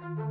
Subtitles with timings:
[0.00, 0.29] Bye.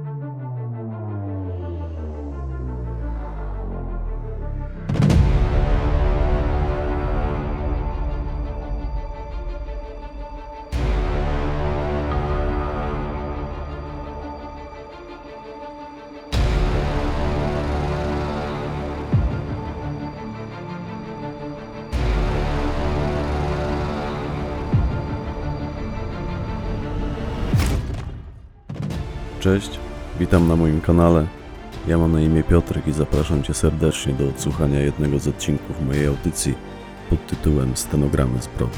[29.50, 29.80] Cześć,
[30.20, 31.28] witam na moim kanale.
[31.88, 36.08] Ja mam na imię Piotrek i zapraszam Cię serdecznie do odsłuchania jednego z odcinków mojej
[36.08, 36.56] audycji
[37.10, 38.78] pod tytułem Stenogramy zbrodni.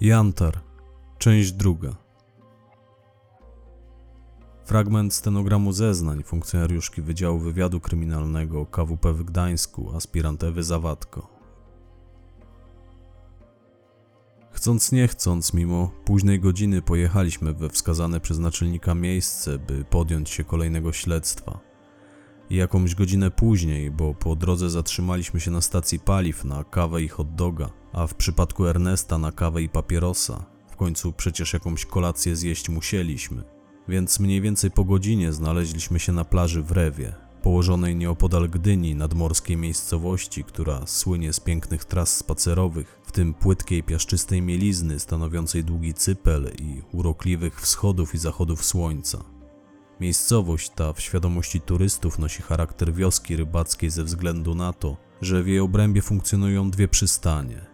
[0.00, 0.60] Jantar,
[1.18, 2.11] część druga.
[4.72, 11.28] Fragment stenogramu zeznań funkcjonariuszki Wydziału Wywiadu Kryminalnego KWP w Gdańsku, aspirant Ewy Zawadko.
[14.50, 20.44] Chcąc nie chcąc, mimo późnej godziny pojechaliśmy we wskazane przez naczelnika miejsce, by podjąć się
[20.44, 21.60] kolejnego śledztwa.
[22.50, 27.08] I jakąś godzinę później, bo po drodze zatrzymaliśmy się na stacji paliw na kawę i
[27.08, 30.44] hot doga, a w przypadku Ernesta na kawę i papierosa.
[30.70, 33.51] W końcu przecież jakąś kolację zjeść musieliśmy
[33.88, 39.56] więc mniej więcej po godzinie znaleźliśmy się na plaży w Rewie, położonej nieopodal Gdyni, nadmorskiej
[39.56, 46.50] miejscowości, która słynie z pięknych tras spacerowych, w tym płytkiej piaszczystej mielizny stanowiącej długi cypel
[46.62, 49.24] i urokliwych wschodów i zachodów słońca.
[50.00, 55.48] Miejscowość ta w świadomości turystów nosi charakter wioski rybackiej ze względu na to, że w
[55.48, 57.66] jej obrębie funkcjonują dwie przystanie–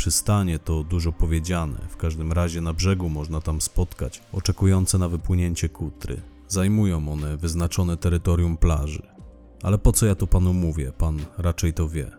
[0.00, 5.68] Przystanie to dużo powiedziane, w każdym razie na brzegu można tam spotkać oczekujące na wypłynięcie
[5.68, 6.22] kutry.
[6.48, 9.02] Zajmują one wyznaczone terytorium plaży.
[9.62, 12.10] Ale po co ja to panu mówię, pan raczej to wie.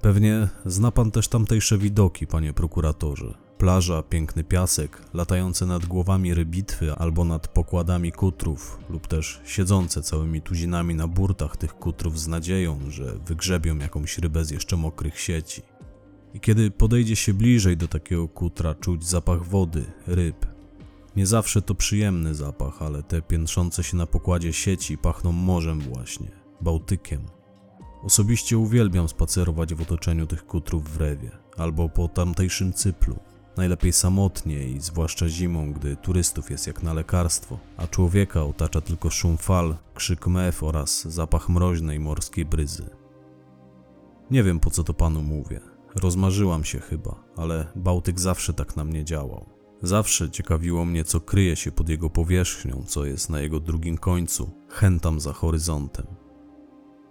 [0.00, 3.34] Pewnie zna pan też tamtejsze widoki, panie prokuratorze.
[3.58, 10.42] Plaża, piękny piasek, latające nad głowami rybitwy albo nad pokładami kutrów, lub też siedzące całymi
[10.42, 15.71] tuzinami na burtach tych kutrów z nadzieją, że wygrzebią jakąś rybę z jeszcze mokrych sieci.
[16.34, 20.46] I kiedy podejdzie się bliżej do takiego kutra, czuć zapach wody, ryb.
[21.16, 26.28] Nie zawsze to przyjemny zapach, ale te piętrzące się na pokładzie sieci pachną morzem właśnie,
[26.60, 27.20] Bałtykiem.
[28.02, 33.18] Osobiście uwielbiam spacerować w otoczeniu tych kutrów w rewie, albo po tamtejszym cyplu.
[33.56, 39.10] Najlepiej samotnie i zwłaszcza zimą, gdy turystów jest jak na lekarstwo, a człowieka otacza tylko
[39.10, 42.90] szum fal, krzyk mew oraz zapach mroźnej morskiej bryzy.
[44.30, 45.71] Nie wiem po co to panu mówię.
[45.94, 49.46] Rozmarzyłam się chyba, ale Bałtyk zawsze tak na mnie działał.
[49.82, 54.50] Zawsze ciekawiło mnie, co kryje się pod jego powierzchnią, co jest na jego drugim końcu,
[54.68, 56.06] chętam za horyzontem.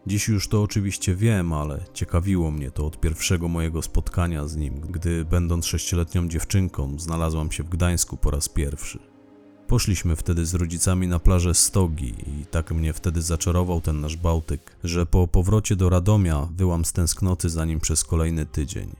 [0.07, 4.81] Dziś już to oczywiście wiem, ale ciekawiło mnie to od pierwszego mojego spotkania z nim,
[4.81, 9.10] gdy, będąc sześcioletnią dziewczynką, znalazłam się w Gdańsku po raz pierwszy.
[9.71, 14.75] Poszliśmy wtedy z rodzicami na plażę Stogi i tak mnie wtedy zaczarował ten nasz Bałtyk,
[14.83, 18.95] że po powrocie do Radomia wyłam z tęsknoty za nim przez kolejny tydzień.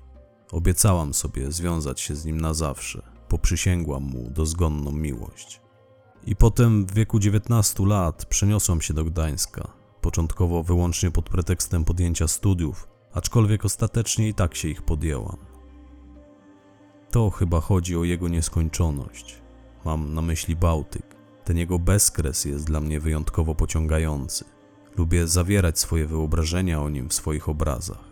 [0.51, 5.61] Obiecałam sobie związać się z nim na zawsze, poprzysięgłam mu dozgonną miłość.
[6.25, 9.67] I potem w wieku 19 lat przeniosłam się do Gdańska,
[10.01, 15.37] początkowo wyłącznie pod pretekstem podjęcia studiów, aczkolwiek ostatecznie i tak się ich podjęłam.
[17.09, 19.40] To chyba chodzi o jego nieskończoność
[19.85, 21.15] Mam na myśli Bałtyk.
[21.43, 24.45] Ten jego bezkres jest dla mnie wyjątkowo pociągający.
[24.97, 28.03] Lubię zawierać swoje wyobrażenia o nim w swoich obrazach.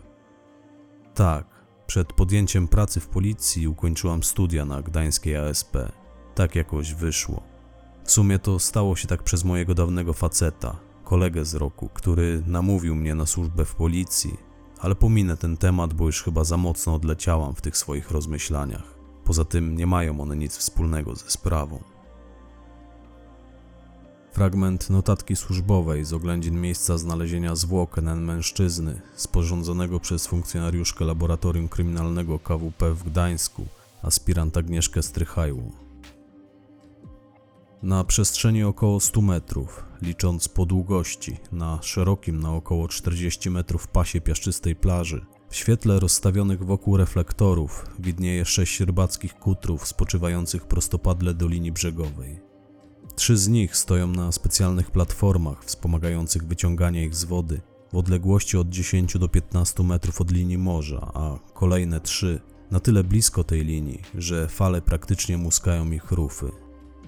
[1.14, 1.46] Tak,
[1.86, 5.76] przed podjęciem pracy w policji ukończyłam studia na gdańskiej ASP.
[6.34, 7.42] Tak jakoś wyszło.
[8.04, 12.94] W sumie to stało się tak przez mojego dawnego faceta, kolegę z roku, który namówił
[12.94, 14.36] mnie na służbę w policji,
[14.80, 18.99] ale pominę ten temat, bo już chyba za mocno odleciałam w tych swoich rozmyślaniach.
[19.24, 21.80] Poza tym nie mają one nic wspólnego ze sprawą.
[24.32, 32.38] Fragment notatki służbowej z oględzin miejsca znalezienia zwłok NN mężczyzny, sporządzonego przez funkcjonariuszkę Laboratorium Kryminalnego
[32.38, 33.66] KWP w Gdańsku,
[34.02, 35.62] aspirant Agnieszkę Strychajło.
[37.82, 44.20] Na przestrzeni około 100 metrów, licząc po długości, na szerokim na około 40 metrów pasie
[44.20, 51.72] piaszczystej plaży, w świetle rozstawionych wokół reflektorów widnieje sześć rybackich kutrów spoczywających prostopadle do linii
[51.72, 52.40] brzegowej.
[53.16, 57.60] Trzy z nich stoją na specjalnych platformach wspomagających wyciąganie ich z wody
[57.92, 63.04] w odległości od 10 do 15 metrów od linii morza, a kolejne trzy na tyle
[63.04, 66.50] blisko tej linii, że fale praktycznie muskają ich rufy.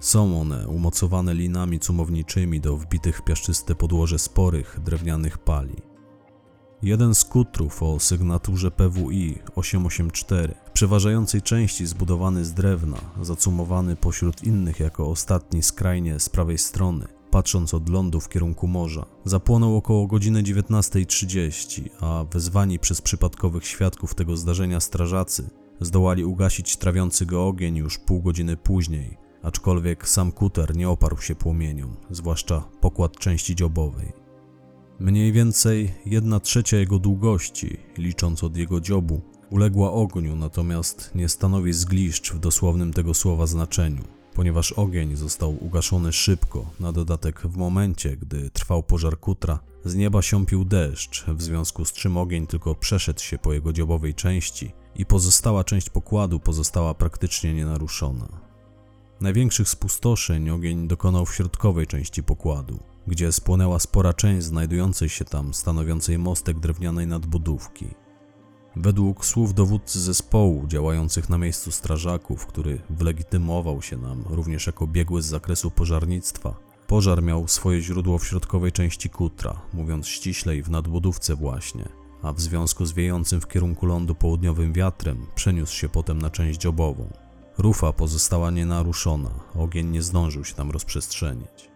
[0.01, 5.92] Są one umocowane linami cumowniczymi do wbitych w piaszczyste podłoże sporych, drewnianych pali.
[6.83, 14.45] Jeden z kutrów o sygnaturze PWI 884, w przeważającej części zbudowany z drewna, zacumowany pośród
[14.45, 20.07] innych jako ostatni skrajnie z prawej strony, patrząc od lądu w kierunku morza, zapłonął około
[20.07, 25.51] godziny 19.30, a wezwani przez przypadkowych świadków tego zdarzenia strażacy
[25.81, 31.35] zdołali ugasić trawiący go ogień już pół godziny później, aczkolwiek sam kuter nie oparł się
[31.35, 34.22] płomieniom, zwłaszcza pokład części dziobowej.
[35.03, 39.21] Mniej więcej jedna trzecia jego długości, licząc od jego dziobu,
[39.51, 44.03] uległa ogniu, natomiast nie stanowi zgliszcz w dosłownym tego słowa znaczeniu,
[44.35, 50.23] ponieważ ogień został ugaszony szybko, na dodatek w momencie, gdy trwał pożar kutra, z nieba
[50.23, 55.07] siąpił deszcz, w związku z czym ogień tylko przeszedł się po jego dziobowej części i
[55.07, 58.29] pozostała część pokładu pozostała praktycznie nienaruszona.
[59.21, 65.55] Największych spustoszeń ogień dokonał w środkowej części pokładu, gdzie spłonęła spora część znajdującej się tam,
[65.55, 67.87] stanowiącej mostek drewnianej nadbudówki.
[68.77, 75.23] Według słów dowódcy zespołu działających na miejscu strażaków, który wlegitymował się nam również jako biegły
[75.23, 76.55] z zakresu pożarnictwa,
[76.87, 81.89] pożar miał swoje źródło w środkowej części kutra, mówiąc ściślej w nadbudówce właśnie,
[82.23, 86.61] a w związku z wiejącym w kierunku lądu południowym wiatrem przeniósł się potem na część
[86.61, 87.13] dziobową.
[87.59, 91.72] Rufa pozostała nienaruszona, ogień nie zdążył się tam rozprzestrzenić.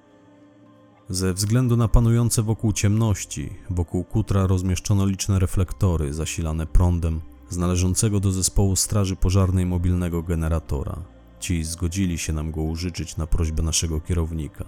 [1.10, 7.20] Ze względu na panujące wokół ciemności, wokół kutra rozmieszczono liczne reflektory zasilane prądem
[7.50, 10.96] z należącego do zespołu Straży Pożarnej mobilnego generatora.
[11.40, 14.64] Ci zgodzili się nam go użyczyć na prośbę naszego kierownika.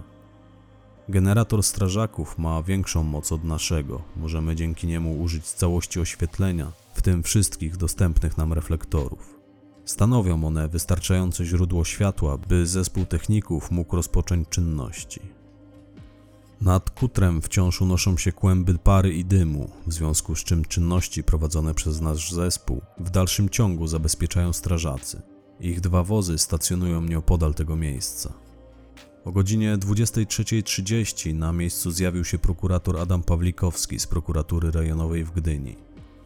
[1.08, 7.22] Generator strażaków ma większą moc od naszego, możemy dzięki niemu użyć całości oświetlenia, w tym
[7.22, 9.38] wszystkich dostępnych nam reflektorów.
[9.84, 15.37] Stanowią one wystarczające źródło światła, by zespół techników mógł rozpocząć czynności.
[16.60, 21.74] Nad kutrem wciąż unoszą się kłęby pary i dymu, w związku z czym czynności prowadzone
[21.74, 25.22] przez nasz zespół w dalszym ciągu zabezpieczają strażacy.
[25.60, 28.32] Ich dwa wozy stacjonują nieopodal tego miejsca.
[29.24, 35.76] O godzinie 23.30 na miejscu zjawił się prokurator Adam Pawlikowski z prokuratury rejonowej w Gdyni.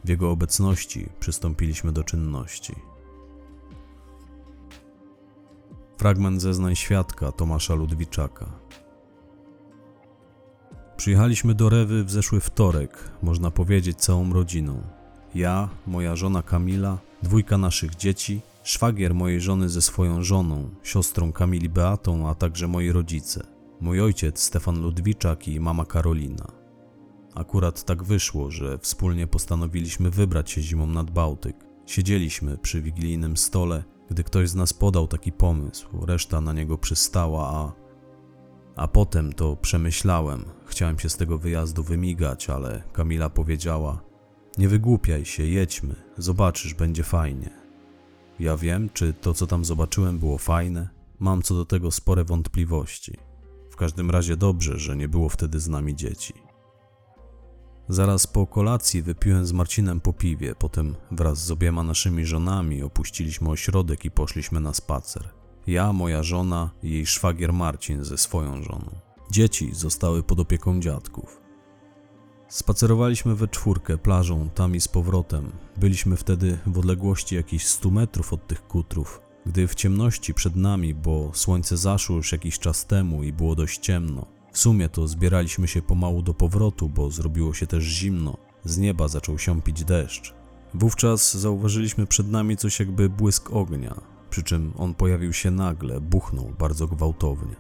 [0.05, 2.75] W jego obecności przystąpiliśmy do czynności.
[5.99, 8.62] Fragment zeznań świadka Tomasza Ludwiczaka.
[11.03, 14.83] Przyjechaliśmy do Rewy w zeszły wtorek, można powiedzieć całą rodziną.
[15.35, 21.69] Ja, moja żona Kamila, dwójka naszych dzieci, szwagier mojej żony ze swoją żoną, siostrą Kamili
[21.69, 23.47] Beatą, a także moi rodzice.
[23.81, 26.47] Mój ojciec Stefan Ludwiczak i mama Karolina.
[27.35, 31.57] Akurat tak wyszło, że wspólnie postanowiliśmy wybrać się zimą nad Bałtyk.
[31.87, 37.49] Siedzieliśmy przy wigilijnym stole, gdy ktoś z nas podał taki pomysł, reszta na niego przystała,
[37.49, 37.82] a
[38.77, 40.45] a potem to przemyślałem.
[40.67, 44.01] Chciałem się z tego wyjazdu wymigać, ale Kamila powiedziała:
[44.59, 47.51] Nie wygłupiaj się, jedźmy, zobaczysz, będzie fajnie.
[48.41, 50.89] Ja wiem, czy to, co tam zobaczyłem, było fajne.
[51.19, 53.17] Mam co do tego spore wątpliwości.
[53.71, 56.35] W każdym razie dobrze, że nie było wtedy z nami dzieci.
[57.89, 63.51] Zaraz po kolacji wypiłem z Marcinem po piwie, potem wraz z obiema naszymi żonami opuściliśmy
[63.51, 65.42] ośrodek i poszliśmy na spacer.
[65.67, 68.91] Ja, moja żona i jej szwagier Marcin ze swoją żoną.
[69.31, 71.41] Dzieci zostały pod opieką dziadków.
[72.49, 75.53] Spacerowaliśmy we czwórkę plażą tam i z powrotem.
[75.77, 80.95] Byliśmy wtedy w odległości jakichś 100 metrów od tych kutrów, gdy w ciemności przed nami,
[80.95, 84.27] bo słońce zaszło już jakiś czas temu i było dość ciemno.
[84.53, 88.37] W sumie to zbieraliśmy się pomału do powrotu, bo zrobiło się też zimno.
[88.65, 90.35] Z nieba zaczął siąpić deszcz.
[90.75, 96.53] Wówczas zauważyliśmy przed nami coś jakby błysk ognia przy czym on pojawił się nagle, buchnął
[96.59, 97.57] bardzo gwałtownie.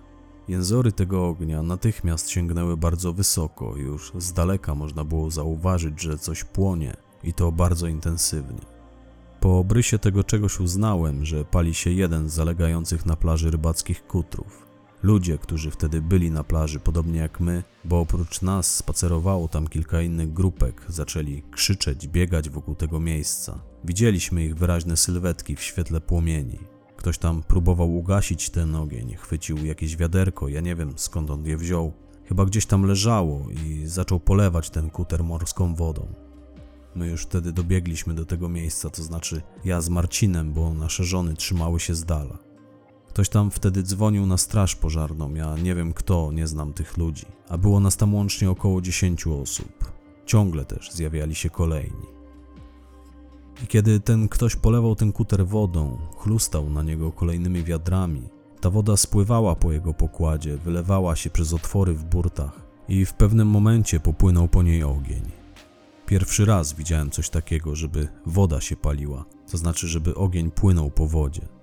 [0.48, 6.44] Jęzory tego ognia natychmiast sięgnęły bardzo wysoko, już z daleka można było zauważyć, że coś
[6.44, 8.60] płonie i to bardzo intensywnie.
[9.40, 14.66] Po obrysie tego czegoś uznałem, że pali się jeden z zalegających na plaży rybackich kutrów.
[15.02, 20.02] Ludzie, którzy wtedy byli na plaży, podobnie jak my, bo oprócz nas spacerowało tam kilka
[20.02, 23.62] innych grupek, zaczęli krzyczeć, biegać wokół tego miejsca.
[23.84, 26.58] Widzieliśmy ich wyraźne sylwetki w świetle płomieni.
[26.96, 31.56] Ktoś tam próbował ugasić ten ogień, chwycił jakieś wiaderko, ja nie wiem skąd on je
[31.56, 31.92] wziął.
[32.24, 36.14] Chyba gdzieś tam leżało i zaczął polewać ten kuter morską wodą.
[36.94, 41.34] My już wtedy dobiegliśmy do tego miejsca, to znaczy ja z Marcinem, bo nasze żony
[41.34, 42.51] trzymały się z dala.
[43.12, 47.26] Ktoś tam wtedy dzwonił na straż pożarną, ja nie wiem kto, nie znam tych ludzi,
[47.48, 49.92] a było nas tam łącznie około 10 osób.
[50.26, 52.06] Ciągle też zjawiali się kolejni.
[53.64, 58.22] I kiedy ten ktoś polewał ten kuter wodą, chlustał na niego kolejnymi wiadrami,
[58.60, 63.48] ta woda spływała po jego pokładzie, wylewała się przez otwory w burtach i w pewnym
[63.48, 65.22] momencie popłynął po niej ogień.
[66.06, 71.06] Pierwszy raz widziałem coś takiego, żeby woda się paliła, to znaczy, żeby ogień płynął po
[71.06, 71.61] wodzie.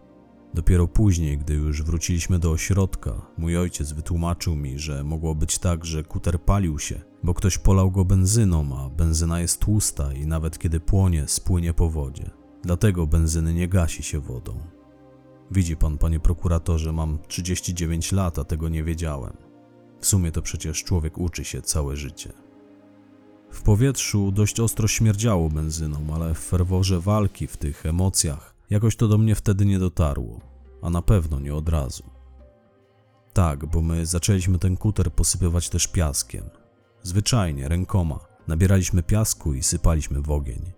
[0.54, 5.86] Dopiero później, gdy już wróciliśmy do ośrodka, mój ojciec wytłumaczył mi, że mogło być tak,
[5.86, 10.60] że kuter palił się, bo ktoś polał go benzyną, a benzyna jest tłusta i nawet
[10.60, 12.30] kiedy płonie, spłynie po wodzie.
[12.64, 14.60] Dlatego benzyny nie gasi się wodą.
[15.52, 19.38] Widzi pan, panie prokuratorze, mam 39 lat, a tego nie wiedziałem.
[20.00, 22.34] W sumie to przecież człowiek uczy się całe życie.
[23.52, 29.08] W powietrzu dość ostro śmierdziało benzyną, ale w ferworze walki, w tych emocjach, jakoś to
[29.08, 30.40] do mnie wtedy nie dotarło,
[30.82, 32.04] a na pewno nie od razu.
[33.34, 36.50] Tak, bo my zaczęliśmy ten kuter posypywać też piaskiem.
[37.04, 38.20] Zwyczajnie, rękoma.
[38.48, 40.72] Nabieraliśmy piasku i sypaliśmy w ogień.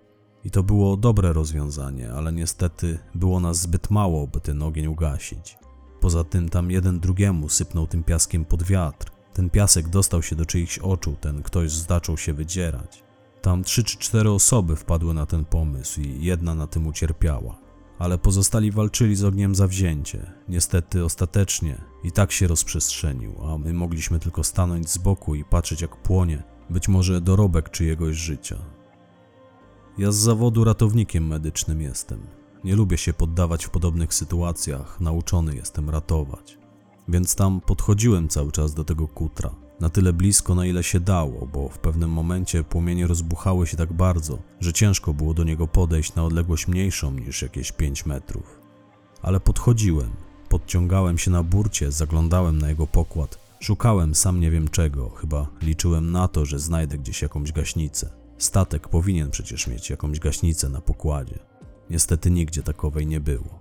[0.43, 5.57] I to było dobre rozwiązanie, ale niestety było nas zbyt mało, by ten ogień ugasić.
[5.99, 9.11] Poza tym tam jeden drugiemu sypnął tym piaskiem pod wiatr.
[9.33, 13.03] Ten piasek dostał się do czyichś oczu, ten ktoś zaczął się wydzierać.
[13.41, 17.70] Tam trzy czy cztery osoby wpadły na ten pomysł i jedna na tym ucierpiała.
[18.01, 20.31] Ale pozostali walczyli z ogniem zawzięcie.
[20.49, 25.81] Niestety ostatecznie i tak się rozprzestrzenił, a my mogliśmy tylko stanąć z boku i patrzeć
[25.81, 28.57] jak płonie, być może dorobek czyjegoś życia.
[29.97, 32.19] Ja z zawodu ratownikiem medycznym jestem.
[32.63, 36.57] Nie lubię się poddawać w podobnych sytuacjach, nauczony jestem ratować.
[37.07, 41.47] Więc tam podchodziłem cały czas do tego kutra, na tyle blisko, na ile się dało,
[41.53, 46.15] bo w pewnym momencie płomienie rozbuchały się tak bardzo, że ciężko było do niego podejść
[46.15, 48.59] na odległość mniejszą niż jakieś 5 metrów.
[49.21, 50.09] Ale podchodziłem,
[50.49, 56.11] podciągałem się na burcie, zaglądałem na jego pokład, szukałem sam nie wiem czego, chyba liczyłem
[56.11, 58.09] na to, że znajdę gdzieś jakąś gaśnicę.
[58.37, 61.39] Statek powinien przecież mieć jakąś gaśnicę na pokładzie.
[61.89, 63.59] Niestety nigdzie takowej nie było.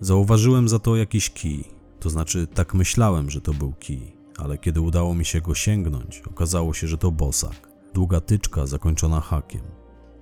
[0.00, 1.64] Zauważyłem za to jakiś kij,
[2.00, 6.22] to znaczy tak myślałem, że to był kij, ale kiedy udało mi się go sięgnąć,
[6.30, 7.68] okazało się, że to bosak.
[7.94, 9.62] Długa tyczka zakończona hakiem.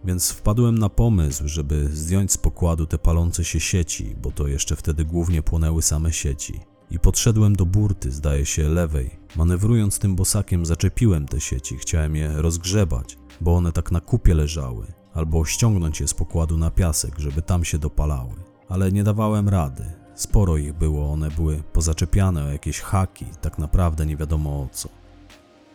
[0.05, 4.77] Więc wpadłem na pomysł, żeby zdjąć z pokładu te palące się sieci, bo to jeszcze
[4.77, 6.61] wtedy głównie płonęły same sieci.
[6.91, 9.11] I podszedłem do burty, zdaje się, lewej.
[9.37, 14.87] Manewrując tym bosakiem, zaczepiłem te sieci, chciałem je rozgrzebać, bo one tak na kupie leżały,
[15.15, 18.35] albo ściągnąć je z pokładu na piasek, żeby tam się dopalały.
[18.69, 20.00] Ale nie dawałem rady.
[20.21, 24.89] Sporo ich było, one były pozaczepiane o jakieś haki, tak naprawdę nie wiadomo o co.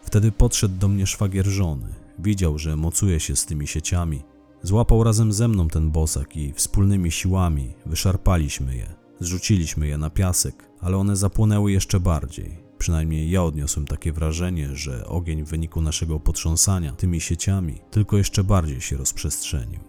[0.03, 1.87] Wtedy podszedł do mnie szwagier żony.
[2.19, 4.23] Widział, że mocuje się z tymi sieciami.
[4.63, 8.95] Złapał razem ze mną ten bosak i wspólnymi siłami wyszarpaliśmy je.
[9.19, 12.57] Zrzuciliśmy je na piasek, ale one zapłonęły jeszcze bardziej.
[12.77, 18.43] Przynajmniej ja odniosłem takie wrażenie, że ogień w wyniku naszego potrząsania tymi sieciami tylko jeszcze
[18.43, 19.79] bardziej się rozprzestrzenił.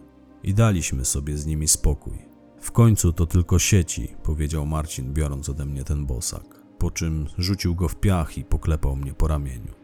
[0.43, 2.26] I daliśmy sobie z nimi spokój.
[2.67, 7.75] W końcu to tylko sieci, powiedział Marcin, biorąc ode mnie ten bosak, po czym rzucił
[7.75, 9.75] go w piach i poklepał mnie po ramieniu.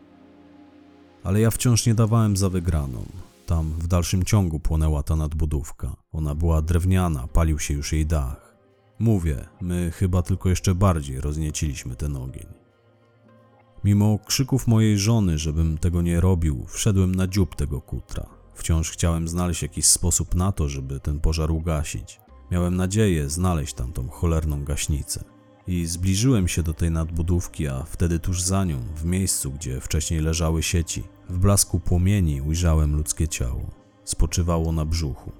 [1.25, 3.05] Ale ja wciąż nie dawałem za wygraną.
[3.47, 5.97] Tam w dalszym ciągu płonęła ta nadbudówka.
[6.13, 8.57] Ona była drewniana, palił się już jej dach.
[8.99, 12.47] Mówię, my chyba tylko jeszcze bardziej roznieciliśmy ten ogień.
[13.85, 18.27] Mimo krzyków mojej żony, żebym tego nie robił, wszedłem na dziób tego kutra.
[18.55, 22.23] Wciąż chciałem znaleźć jakiś sposób na to, żeby ten pożar ugasić.
[22.51, 25.25] Miałem nadzieję znaleźć tam tą cholerną gaśnicę.
[25.67, 30.21] I zbliżyłem się do tej nadbudówki, a wtedy tuż za nią, w miejscu, gdzie wcześniej
[30.21, 33.71] leżały sieci, w blasku płomieni ujrzałem ludzkie ciało.
[34.05, 35.33] Spoczywało na brzuchu.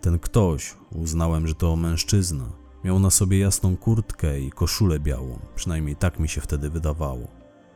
[0.00, 2.44] Ten ktoś, uznałem, że to mężczyzna,
[2.84, 7.28] miał na sobie jasną kurtkę i koszulę białą, przynajmniej tak mi się wtedy wydawało.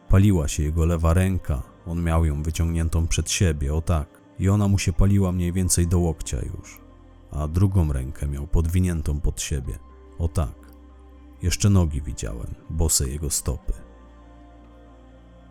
[0.08, 4.68] Paliła się jego lewa ręka, on miał ją wyciągniętą przed siebie, o tak, i ona
[4.68, 6.80] mu się paliła mniej więcej do łokcia już,
[7.30, 9.78] a drugą rękę miał podwiniętą pod siebie,
[10.18, 10.54] o tak.
[11.42, 13.72] Jeszcze nogi widziałem, bose jego stopy.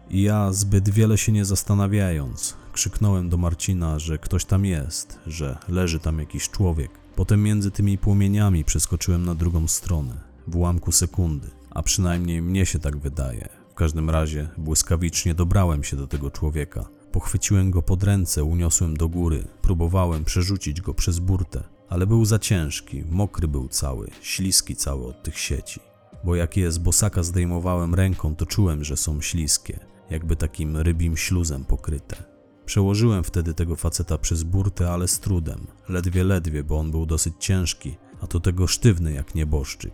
[0.10, 5.58] I ja, zbyt wiele się nie zastanawiając, krzyknąłem do Marcina, że ktoś tam jest, że
[5.68, 6.92] leży tam jakiś człowiek.
[7.16, 12.80] Potem między tymi płomieniami przeskoczyłem na drugą stronę, w ułamku sekundy, a przynajmniej mnie się
[12.80, 13.50] tak wydaje.
[13.70, 16.97] W każdym razie błyskawicznie dobrałem się do tego człowieka.
[17.12, 22.40] Pochwyciłem go pod ręce, uniosłem do góry, próbowałem przerzucić go przez burtę, ale był za
[22.40, 25.80] ciężki, mokry był cały, śliski cały od tych sieci.
[26.24, 31.18] Bo jak je z bosaka zdejmowałem ręką, to czułem, że są śliskie, jakby takim rybim
[31.18, 32.24] śluzem pokryte.
[32.66, 37.34] Przełożyłem wtedy tego faceta przez burtę, ale z trudem, ledwie ledwie, bo on był dosyć
[37.40, 39.94] ciężki, a do tego sztywny jak nieboszczyk.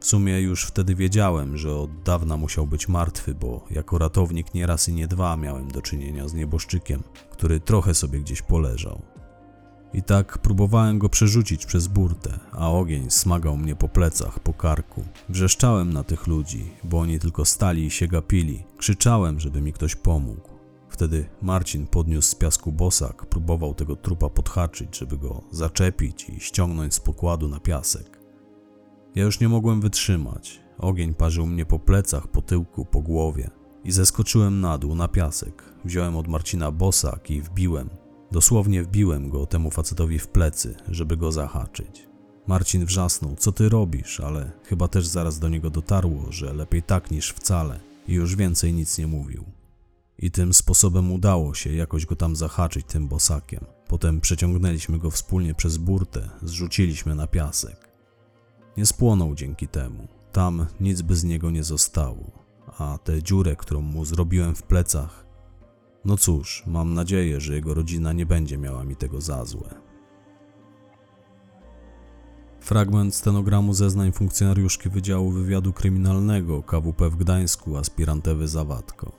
[0.00, 4.66] W sumie już wtedy wiedziałem, że od dawna musiał być martwy, bo jako ratownik nie
[4.66, 9.02] raz i nie dwa miałem do czynienia z nieboszczykiem, który trochę sobie gdzieś poleżał.
[9.94, 15.04] I tak próbowałem go przerzucić przez burtę, a ogień smagał mnie po plecach, po karku.
[15.28, 18.64] Wrzeszczałem na tych ludzi, bo oni tylko stali i się gapili.
[18.76, 20.48] Krzyczałem, żeby mi ktoś pomógł.
[20.88, 26.94] Wtedy Marcin podniósł z piasku bosak, próbował tego trupa podhaczyć, żeby go zaczepić i ściągnąć
[26.94, 28.19] z pokładu na piasek.
[29.14, 30.60] Ja już nie mogłem wytrzymać.
[30.78, 33.50] Ogień parzył mnie po plecach, po tyłku, po głowie
[33.84, 35.64] i zeskoczyłem na dół, na piasek.
[35.84, 37.90] Wziąłem od Marcina bosak i wbiłem,
[38.32, 42.08] dosłownie wbiłem go temu facetowi w plecy, żeby go zahaczyć.
[42.46, 47.10] Marcin wrzasnął, co ty robisz, ale chyba też zaraz do niego dotarło, że lepiej tak
[47.10, 49.44] niż wcale i już więcej nic nie mówił.
[50.18, 53.64] I tym sposobem udało się jakoś go tam zahaczyć tym bosakiem.
[53.88, 57.89] Potem przeciągnęliśmy go wspólnie przez burtę, zrzuciliśmy na piasek.
[58.80, 60.08] Nie spłonął dzięki temu.
[60.32, 62.30] Tam nic by z niego nie zostało.
[62.78, 65.26] A tę dziurę, którą mu zrobiłem w plecach,
[66.04, 69.74] no cóż, mam nadzieję, że jego rodzina nie będzie miała mi tego za złe.
[72.60, 79.12] Fragment stenogramu zeznań funkcjonariuszki Wydziału Wywiadu Kryminalnego KWP w Gdańsku, aspirantewy Zawadko.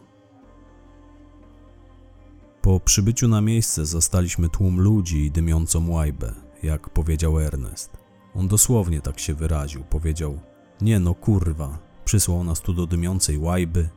[2.62, 8.01] Po przybyciu na miejsce zastaliśmy tłum ludzi i dymiącą łajbę, jak powiedział Ernest.
[8.36, 10.40] On dosłownie tak się wyraził, powiedział
[10.82, 13.90] nie no kurwa, przysłał nas tu do dymiącej łajby.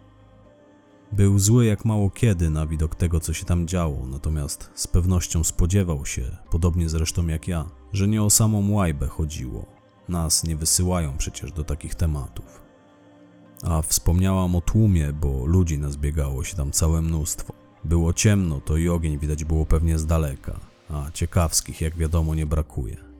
[1.12, 5.44] Był zły jak mało kiedy na widok tego, co się tam działo, natomiast z pewnością
[5.44, 9.66] spodziewał się, podobnie zresztą jak ja, że nie o samą łajbę chodziło.
[10.08, 12.62] Nas nie wysyłają przecież do takich tematów.
[13.62, 17.52] A wspomniałam o tłumie, bo ludzi nazbiegało się tam całe mnóstwo.
[17.84, 20.60] Było ciemno, to i ogień widać było pewnie z daleka,
[20.90, 23.13] a ciekawskich, jak wiadomo, nie brakuje.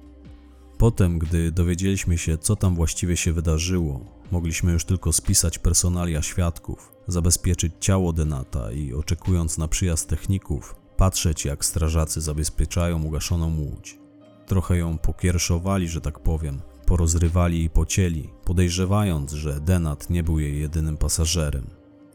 [0.85, 4.01] Potem, gdy dowiedzieliśmy się, co tam właściwie się wydarzyło,
[4.31, 11.45] mogliśmy już tylko spisać personalia świadków, zabezpieczyć ciało Denata i oczekując na przyjazd techników, patrzeć
[11.45, 13.99] jak strażacy zabezpieczają ugaszoną łódź.
[14.47, 20.61] Trochę ją pokierszowali, że tak powiem, porozrywali i pocięli, podejrzewając, że Denat nie był jej
[20.61, 21.67] jedynym pasażerem,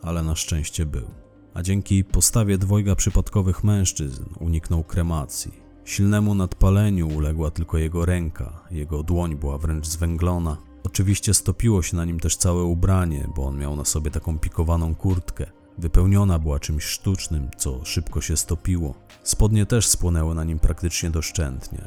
[0.02, 1.08] ale na szczęście był.
[1.54, 5.69] A dzięki postawie dwojga przypadkowych mężczyzn uniknął kremacji.
[5.90, 10.58] Silnemu nadpaleniu uległa tylko jego ręka, jego dłoń była wręcz zwęglona.
[10.84, 14.96] Oczywiście stopiło się na nim też całe ubranie, bo on miał na sobie taką pikowaną
[14.96, 15.46] kurtkę.
[15.78, 18.94] Wypełniona była czymś sztucznym, co szybko się stopiło.
[19.24, 21.82] Spodnie też spłonęły na nim praktycznie doszczętnie.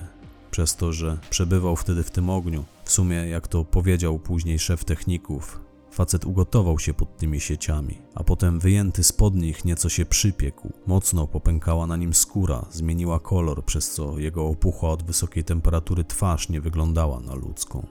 [0.51, 4.85] Przez to, że przebywał wtedy w tym ogniu, w sumie, jak to powiedział później szef
[4.85, 5.61] techników,
[5.93, 10.73] Facet ugotował się pod tymi sieciami, a potem wyjęty spod nich nieco się przypiekł.
[10.87, 16.49] Mocno popękała na nim skóra, zmieniła kolor, przez co jego opuchła od wysokiej temperatury twarz
[16.49, 17.87] nie wyglądała na ludzką.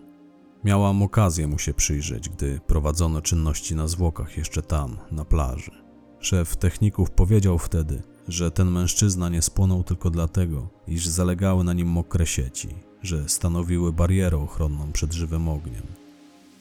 [0.63, 5.71] Miałam okazję mu się przyjrzeć, gdy prowadzono czynności na zwłokach jeszcze tam, na plaży.
[6.19, 11.87] Szef techników powiedział wtedy, że ten mężczyzna nie spłonął tylko dlatego, iż zalegały na nim
[11.87, 12.69] mokre sieci,
[13.01, 16.00] że stanowiły barierę ochronną przed żywym ogniem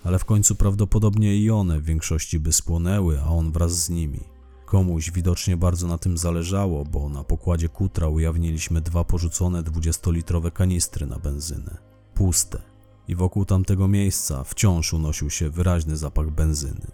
[0.05, 4.21] ale w końcu prawdopodobnie i one w większości by spłonęły, a on wraz z nimi.
[4.67, 11.07] Komuś widocznie bardzo na tym zależało, bo na pokładzie kutra ujawniliśmy dwa porzucone 20-litrowe kanistry
[11.07, 11.79] na benzynę.
[12.15, 12.63] Puste.
[13.09, 16.87] I wokół tamtego miejsca wciąż unosił się wyraźny zapach benzyny.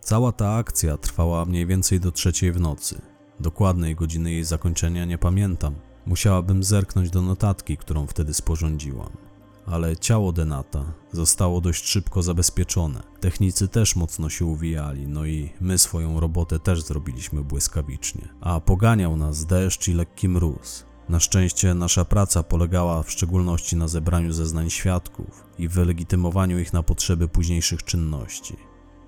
[0.00, 3.00] Cała ta akcja trwała mniej więcej do trzeciej w nocy.
[3.40, 5.74] Dokładnej godziny jej zakończenia nie pamiętam.
[6.06, 9.23] Musiałabym zerknąć do notatki, którą wtedy sporządziłam
[9.66, 13.02] ale ciało Denata zostało dość szybko zabezpieczone.
[13.20, 18.28] Technicy też mocno się uwijali, no i my swoją robotę też zrobiliśmy błyskawicznie.
[18.40, 20.84] A poganiał nas deszcz i lekki mróz.
[21.08, 26.82] Na szczęście nasza praca polegała w szczególności na zebraniu zeznań świadków i wylegitymowaniu ich na
[26.82, 28.56] potrzeby późniejszych czynności.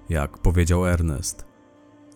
[0.08, 1.44] Jak powiedział Ernest,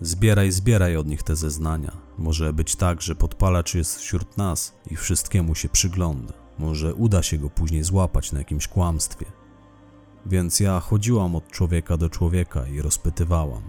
[0.01, 1.97] zbieraj, zbieraj od nich te zeznania.
[2.19, 6.40] Może być tak, że podpalacz jest wśród nas i wszystkiemu się przygląda.
[6.61, 9.27] Może uda się go później złapać na jakimś kłamstwie.
[10.27, 13.63] Więc ja chodziłam od człowieka do człowieka i rozpytywałam.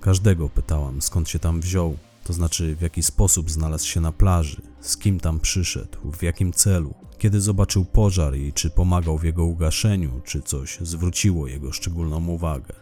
[0.00, 4.62] Każdego pytałam, skąd się tam wziął, to znaczy w jaki sposób znalazł się na plaży,
[4.80, 9.44] z kim tam przyszedł, w jakim celu, kiedy zobaczył pożar i czy pomagał w jego
[9.44, 12.74] ugaszeniu, czy coś zwróciło jego szczególną uwagę.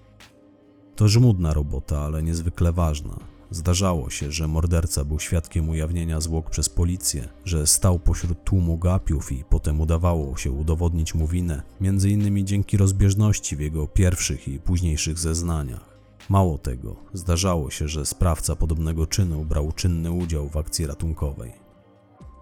[0.97, 3.34] To żmudna robota, ale niezwykle ważna.
[3.55, 9.33] Zdarzało się, że morderca był świadkiem ujawnienia zwłok przez policję, że stał pośród tłumu gapiów
[9.33, 14.59] i potem udawało się udowodnić mu winę, między innymi dzięki rozbieżności w jego pierwszych i
[14.59, 15.99] późniejszych zeznaniach.
[16.29, 21.53] Mało tego, zdarzało się, że sprawca podobnego czynu brał czynny udział w akcji ratunkowej.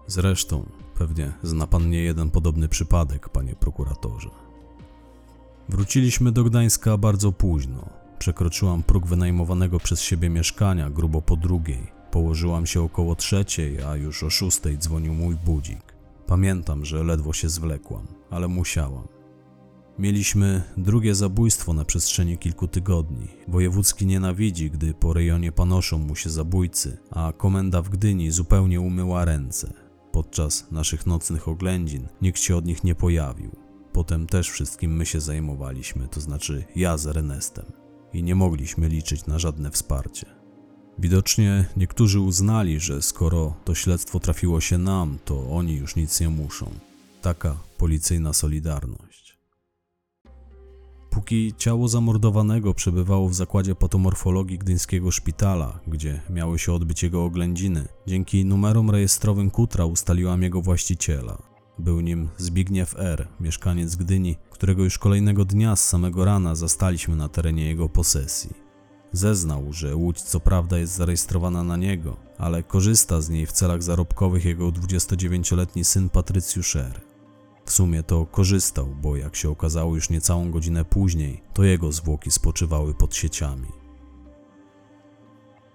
[0.07, 0.65] Zresztą,
[0.97, 4.29] pewnie zna pan nie jeden podobny przypadek, panie prokuratorze.
[5.69, 11.91] Wróciliśmy do Gdańska bardzo późno, Przekroczyłam próg wynajmowanego przez siebie mieszkania grubo po drugiej.
[12.11, 15.93] Położyłam się około trzeciej, a już o szóstej dzwonił mój budzik.
[16.27, 19.07] Pamiętam, że ledwo się zwlekłam, ale musiałam.
[19.99, 23.27] Mieliśmy drugie zabójstwo na przestrzeni kilku tygodni.
[23.47, 29.25] Wojewódzki nienawidzi, gdy po rejonie panoszą mu się zabójcy, a komenda w Gdyni zupełnie umyła
[29.25, 29.73] ręce.
[30.11, 33.51] Podczas naszych nocnych oględzin nikt się od nich nie pojawił.
[33.93, 37.82] Potem też wszystkim my się zajmowaliśmy, to znaczy ja z Ernestem.
[38.13, 40.25] I nie mogliśmy liczyć na żadne wsparcie.
[40.99, 46.29] Widocznie niektórzy uznali, że skoro to śledztwo trafiło się nam, to oni już nic nie
[46.29, 46.71] muszą.
[47.21, 49.37] Taka policyjna solidarność.
[51.09, 57.87] Póki ciało zamordowanego przebywało w zakładzie patomorfologii gdyńskiego szpitala, gdzie miały się odbyć jego oględziny,
[58.07, 61.52] dzięki numerom rejestrowym Kutra ustaliłam jego właściciela.
[61.79, 67.29] Był nim Zbigniew R., mieszkaniec Gdyni, którego już kolejnego dnia z samego rana zastaliśmy na
[67.29, 68.53] terenie jego posesji.
[69.11, 73.83] Zeznał, że łódź co prawda jest zarejestrowana na niego, ale korzysta z niej w celach
[73.83, 77.01] zarobkowych jego 29-letni syn Patrycjusz R.
[77.65, 82.31] W sumie to korzystał, bo jak się okazało już niecałą godzinę później, to jego zwłoki
[82.31, 83.67] spoczywały pod sieciami.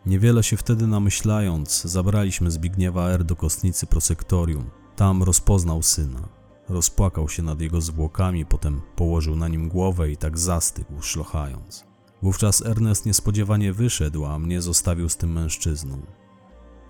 [0.06, 3.24] Niewiele się wtedy namyślając, zabraliśmy Zbigniewa R.
[3.24, 4.70] do kostnicy prosektorium.
[4.98, 6.28] Tam rozpoznał syna.
[6.68, 11.84] Rozpłakał się nad jego zwłokami, potem położył na nim głowę i tak zastygł, szlochając.
[12.22, 16.02] Wówczas Ernest niespodziewanie wyszedł, a mnie zostawił z tym mężczyzną.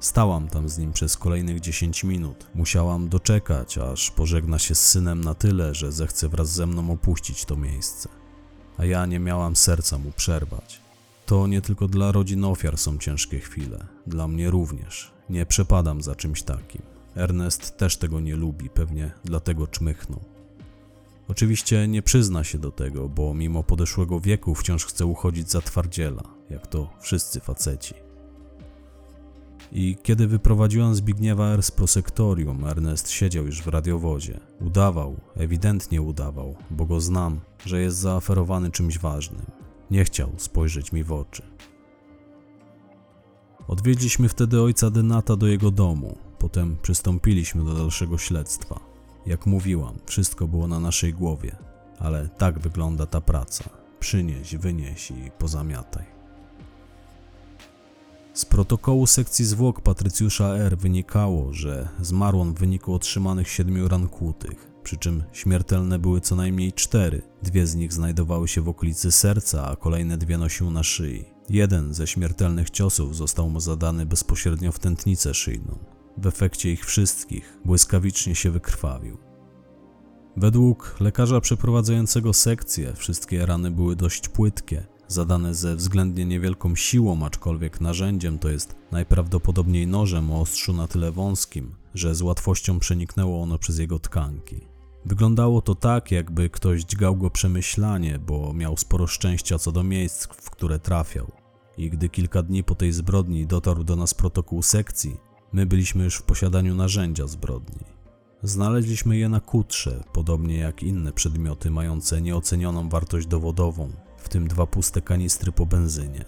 [0.01, 2.47] Stałam tam z nim przez kolejnych 10 minut.
[2.55, 7.44] Musiałam doczekać, aż pożegna się z synem na tyle, że zechce wraz ze mną opuścić
[7.44, 8.09] to miejsce.
[8.79, 10.81] A ja nie miałam serca mu przerwać.
[11.27, 15.12] To nie tylko dla rodzin ofiar są ciężkie chwile, dla mnie również.
[15.31, 16.97] Nie przepadam za czymś takim.
[17.18, 20.20] Ernest też tego nie lubi, pewnie dlatego czmychnął.
[21.28, 26.22] Oczywiście nie przyzna się do tego, bo mimo podeszłego wieku wciąż chce uchodzić za twardziela,
[26.50, 27.94] jak to wszyscy faceci.
[29.72, 34.40] I kiedy wyprowadziłam Zbigniewa R z prosektorium, Ernest siedział już w radiowozie.
[34.61, 39.46] Udawał, ewidentnie udawał, bo go znam, że jest zaaferowany czymś ważnym.
[39.90, 41.42] Nie chciał spojrzeć mi w oczy.
[43.68, 46.28] Odwiedliśmy wtedy ojca Denata do jego domu.
[46.38, 48.81] Potem przystąpiliśmy do dalszego śledztwa.
[49.27, 51.57] Jak mówiłam, wszystko było na naszej głowie,
[51.98, 53.70] ale tak wygląda ta praca.
[54.01, 56.05] Przynieś, wynieś i pozamiataj.
[58.35, 60.79] Z protokołu sekcji zwłok Patrycjusza R.
[60.79, 66.37] wynikało, że zmarł on w wyniku otrzymanych siedmiu ran kłutych, przy czym śmiertelne były co
[66.37, 67.22] najmniej cztery.
[67.42, 71.24] Dwie z nich znajdowały się w okolicy serca, a kolejne dwie nosił na szyi.
[71.51, 75.97] Jeden ze śmiertelnych ciosów został mu zadany bezpośrednio w tętnicę szyjną.
[76.22, 79.18] W efekcie ich wszystkich błyskawicznie się wykrwawił.
[80.37, 87.81] Według lekarza przeprowadzającego sekcję wszystkie rany były dość płytkie, zadane ze względnie niewielką siłą, aczkolwiek
[87.81, 93.59] narzędziem to jest najprawdopodobniej nożem o ostrzu na tyle wąskim, że z łatwością przeniknęło ono
[93.59, 94.61] przez jego tkanki.
[95.04, 100.26] Wyglądało to tak, jakby ktoś dźgał go przemyślanie, bo miał sporo szczęścia co do miejsc,
[100.26, 101.33] w które trafiał.
[101.76, 106.16] I gdy kilka dni po tej zbrodni dotarł do nas protokół sekcji, my byliśmy już
[106.16, 107.84] w posiadaniu narzędzia zbrodni.
[108.42, 114.66] Znaleźliśmy je na kutrze, podobnie jak inne przedmioty mające nieocenioną wartość dowodową, w tym dwa
[114.66, 116.24] puste kanistry po benzynie.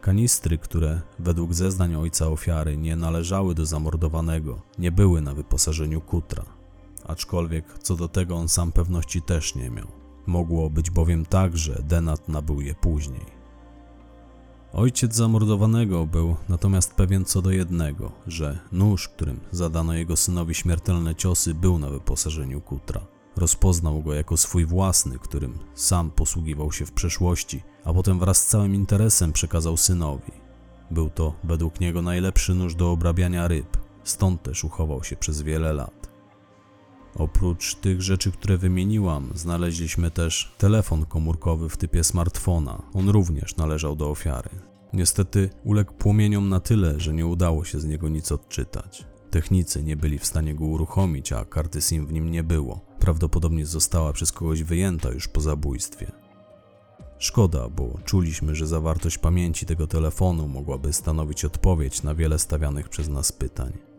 [0.00, 6.44] Kanistry, które według zeznań ojca ofiary nie należały do zamordowanego, nie były na wyposażeniu kutra.
[7.04, 9.86] Aczkolwiek co do tego on sam pewności też nie miał.
[10.26, 13.41] Mogło być bowiem tak, że Denat nabył je później.
[14.74, 21.14] Ojciec zamordowanego był natomiast pewien co do jednego, że nóż, którym zadano jego synowi śmiertelne
[21.14, 23.00] ciosy, był na wyposażeniu kutra.
[23.36, 28.46] Rozpoznał go jako swój własny, którym sam posługiwał się w przeszłości, a potem wraz z
[28.46, 30.32] całym interesem przekazał synowi.
[30.90, 35.72] Był to według niego najlepszy nóż do obrabiania ryb, stąd też uchował się przez wiele
[35.72, 36.11] lat.
[37.14, 42.82] Oprócz tych rzeczy, które wymieniłam, znaleźliśmy też telefon komórkowy w typie smartfona.
[42.94, 44.50] On również należał do ofiary.
[44.92, 49.06] Niestety uległ płomieniom na tyle, że nie udało się z niego nic odczytać.
[49.30, 52.80] Technicy nie byli w stanie go uruchomić, a karty SIM w nim nie było.
[52.98, 56.12] Prawdopodobnie została przez kogoś wyjęta już po zabójstwie.
[57.18, 63.08] Szkoda, bo czuliśmy, że zawartość pamięci tego telefonu mogłaby stanowić odpowiedź na wiele stawianych przez
[63.08, 63.91] nas pytań.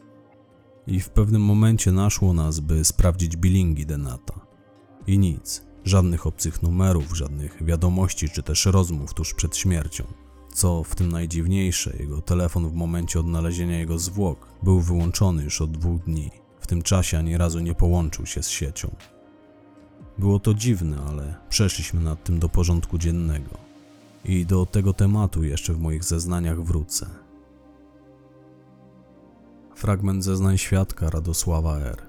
[0.88, 4.40] I w pewnym momencie naszło nas, by sprawdzić billingi Denata.
[5.08, 10.04] I nic, żadnych obcych numerów, żadnych wiadomości czy też rozmów tuż przed śmiercią.
[10.54, 15.72] Co w tym najdziwniejsze, jego telefon w momencie odnalezienia jego zwłok był wyłączony już od
[15.72, 16.32] dwóch dni.
[16.60, 18.96] W tym czasie ani razu nie połączył się z siecią.
[20.18, 23.58] Było to dziwne, ale przeszliśmy nad tym do porządku dziennego.
[24.26, 27.23] I do tego tematu jeszcze w moich zeznaniach wrócę.
[29.84, 32.02] Fragment zeznań świadka Radosława R.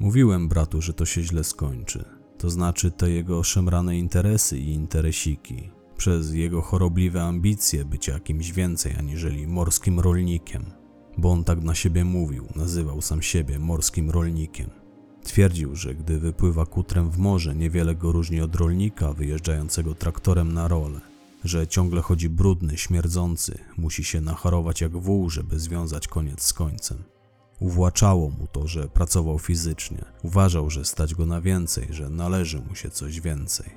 [0.00, 2.04] Mówiłem bratu, że to się źle skończy.
[2.38, 5.70] To znaczy te jego szemrane interesy i interesiki.
[5.96, 10.64] Przez jego chorobliwe ambicje bycia kimś więcej aniżeli morskim rolnikiem.
[11.18, 14.70] Bo on tak na siebie mówił, nazywał sam siebie morskim rolnikiem.
[15.22, 20.68] Twierdził, że gdy wypływa kutrem w morze, niewiele go różni od rolnika wyjeżdżającego traktorem na
[20.68, 21.11] role.
[21.44, 27.04] Że ciągle chodzi brudny, śmierdzący, musi się nacharować jak wół, żeby związać koniec z końcem.
[27.60, 30.04] Uwłaczało mu to, że pracował fizycznie.
[30.22, 33.70] Uważał, że stać go na więcej, że należy mu się coś więcej.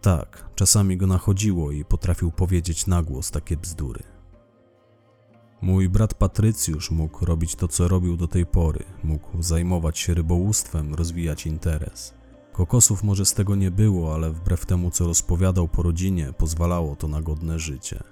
[0.00, 4.02] Tak, czasami go nachodziło i potrafił powiedzieć na głos takie bzdury.
[5.62, 8.84] Mój brat Patrycjusz mógł robić to, co robił do tej pory.
[9.04, 12.14] Mógł zajmować się rybołówstwem, rozwijać interes.
[12.60, 17.08] Kokosów może z tego nie było, ale wbrew temu, co rozpowiadał po rodzinie, pozwalało to
[17.08, 18.02] na godne życie.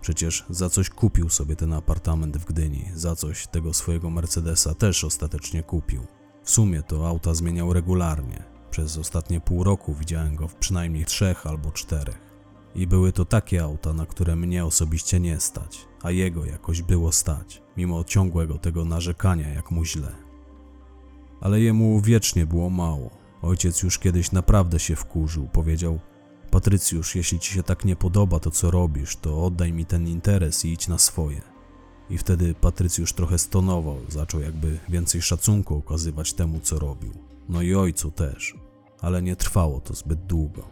[0.00, 5.04] Przecież za coś kupił sobie ten apartament w Gdyni, za coś tego swojego Mercedesa też
[5.04, 6.06] ostatecznie kupił.
[6.42, 8.44] W sumie to auta zmieniał regularnie.
[8.70, 12.20] Przez ostatnie pół roku widziałem go w przynajmniej trzech albo czterech.
[12.74, 17.12] I były to takie auta, na które mnie osobiście nie stać, a jego jakoś było
[17.12, 20.12] stać, mimo ciągłego tego narzekania, jak mu źle.
[21.40, 23.21] Ale jemu wiecznie było mało.
[23.42, 26.00] Ojciec już kiedyś naprawdę się wkurzył, powiedział:
[26.50, 30.64] Patrycjusz, jeśli ci się tak nie podoba to, co robisz, to oddaj mi ten interes
[30.64, 31.40] i idź na swoje.
[32.10, 37.12] I wtedy Patrycjusz trochę stonował, zaczął jakby więcej szacunku okazywać temu, co robił.
[37.48, 38.54] No i ojcu też,
[39.00, 40.68] ale nie trwało to zbyt długo.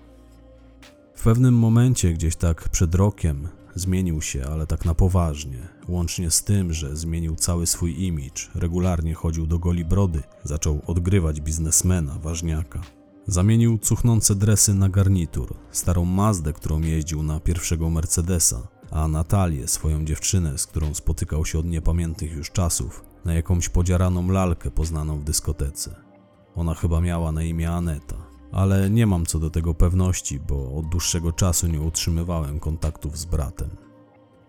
[1.15, 5.69] W pewnym momencie, gdzieś tak przed rokiem, zmienił się, ale tak na poważnie.
[5.89, 11.41] Łącznie z tym, że zmienił cały swój imidż, regularnie chodził do goli brody, zaczął odgrywać
[11.41, 12.81] biznesmena, ważniaka.
[13.27, 20.05] Zamienił cuchnące dresy na garnitur, starą Mazdę, którą jeździł na pierwszego Mercedesa, a Natalię, swoją
[20.05, 25.25] dziewczynę, z którą spotykał się od niepamiętnych już czasów, na jakąś podziaraną lalkę poznaną w
[25.25, 25.97] dyskotece.
[26.55, 30.89] Ona chyba miała na imię Aneta, ale nie mam co do tego pewności, bo od
[30.89, 33.71] dłuższego czasu nie utrzymywałem kontaktów z bratem.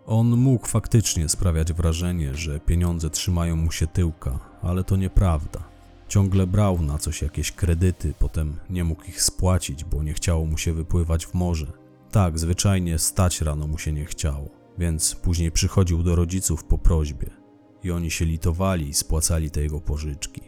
[0.05, 5.63] On mógł faktycznie sprawiać wrażenie, że pieniądze trzymają mu się tyłka, ale to nieprawda.
[6.07, 10.57] Ciągle brał na coś jakieś kredyty, potem nie mógł ich spłacić, bo nie chciało mu
[10.57, 11.71] się wypływać w morze.
[12.11, 17.29] Tak, zwyczajnie stać rano mu się nie chciało, więc później przychodził do rodziców po prośbie
[17.83, 20.41] i oni się litowali i spłacali te jego pożyczki.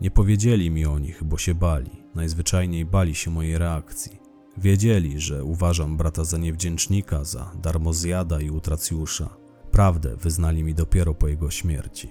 [0.00, 4.18] Nie powiedzieli mi o nich, bo się bali, najzwyczajniej bali się mojej reakcji.
[4.56, 9.36] Wiedzieli, że uważam brata za niewdzięcznika, za darmozjada i utracjusza.
[9.70, 12.08] Prawdę wyznali mi dopiero po jego śmierci.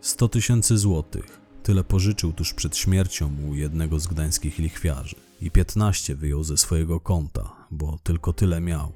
[0.00, 1.40] 100 tysięcy złotych.
[1.62, 7.00] Tyle pożyczył tuż przed śmiercią u jednego z gdańskich lichwiarzy i 15 wyjął ze swojego
[7.00, 8.92] konta, bo tylko tyle miał.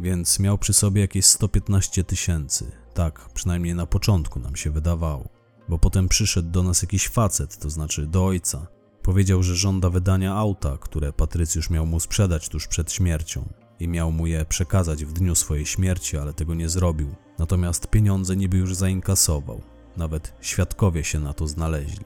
[0.00, 2.70] Więc miał przy sobie jakieś 115 tysięcy.
[2.94, 5.28] Tak, przynajmniej na początku nam się wydawało.
[5.68, 8.66] Bo potem przyszedł do nas jakiś facet, to znaczy do ojca.
[9.02, 13.48] Powiedział, że żąda wydania auta, które Patrycjusz miał mu sprzedać tuż przed śmiercią
[13.80, 17.14] i miał mu je przekazać w dniu swojej śmierci, ale tego nie zrobił.
[17.38, 19.62] Natomiast pieniądze niby już zainkasował.
[19.96, 22.04] Nawet świadkowie się na to znaleźli.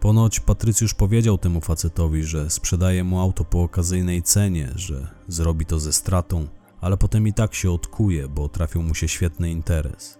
[0.00, 5.78] Ponoć Patrycjusz powiedział temu facetowi, że sprzedaje mu auto po okazyjnej cenie, że zrobi to
[5.78, 6.46] ze stratą,
[6.80, 10.18] ale potem i tak się odkuje, bo trafił mu się świetny interes.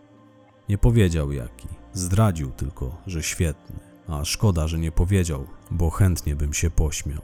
[0.69, 6.55] Nie powiedział jaki, zdradził tylko, że świetny, a szkoda, że nie powiedział, bo chętnie bym
[6.55, 7.23] się pośmiał.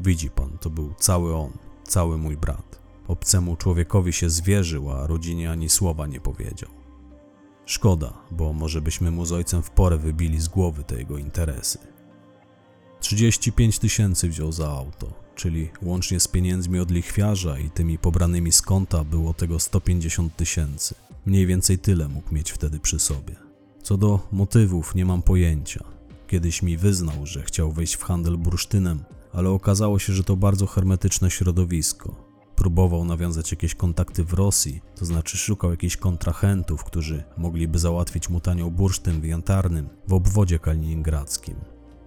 [0.00, 1.52] Widzi pan, to był cały on,
[1.84, 2.82] cały mój brat.
[3.08, 6.70] Obcemu człowiekowi się zwierzył, a rodzinie ani słowa nie powiedział.
[7.66, 11.78] Szkoda, bo może byśmy mu z ojcem w porę wybili z głowy te jego interesy.
[13.00, 18.62] 35 tysięcy wziął za auto, czyli łącznie z pieniędzmi od lichwiarza i tymi pobranymi z
[18.62, 20.94] konta było tego 150 tysięcy.
[21.26, 23.36] Mniej więcej tyle mógł mieć wtedy przy sobie.
[23.82, 25.91] Co do motywów nie mam pojęcia.
[26.32, 30.66] Kiedyś mi wyznał, że chciał wejść w handel bursztynem, ale okazało się, że to bardzo
[30.66, 32.14] hermetyczne środowisko
[32.56, 38.40] próbował nawiązać jakieś kontakty w Rosji, to znaczy szukał jakichś kontrahentów, którzy mogliby załatwić mu
[38.40, 41.56] tanio bursztyn w Jantarnym, w obwodzie kaliningradzkim.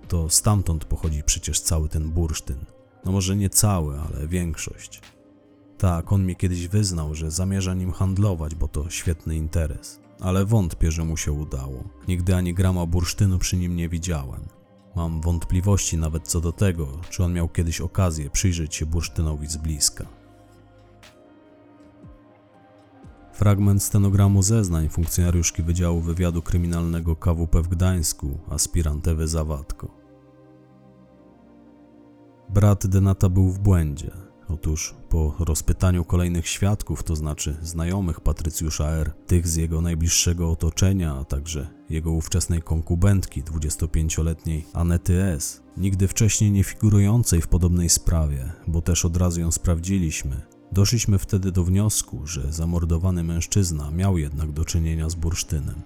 [0.08, 2.66] To stamtąd pochodzi przecież cały ten bursztyn.
[3.06, 5.02] No może nie cały, ale większość.
[5.78, 10.05] Tak, on mi kiedyś wyznał, że zamierza nim handlować, bo to świetny interes.
[10.20, 11.84] Ale wątpię, że mu się udało.
[12.08, 14.42] Nigdy ani grama bursztynu przy nim nie widziałem.
[14.96, 19.58] Mam wątpliwości nawet co do tego, czy on miał kiedyś okazję przyjrzeć się bursztynowi z
[19.58, 20.06] bliska.
[23.34, 29.88] Fragment stenogramu zeznań funkcjonariuszki Wydziału Wywiadu Kryminalnego KWP w Gdańsku, aspirant Ewy Zawadko.
[32.50, 34.25] Brat Denata był w błędzie.
[34.50, 41.16] Otóż po rozpytaniu kolejnych świadków, to znaczy znajomych Patrycjusza R., tych z jego najbliższego otoczenia,
[41.16, 48.52] a także jego ówczesnej konkubentki, 25-letniej Anety S., nigdy wcześniej nie figurującej w podobnej sprawie,
[48.68, 54.52] bo też od razu ją sprawdziliśmy, doszliśmy wtedy do wniosku, że zamordowany mężczyzna miał jednak
[54.52, 55.82] do czynienia z bursztynem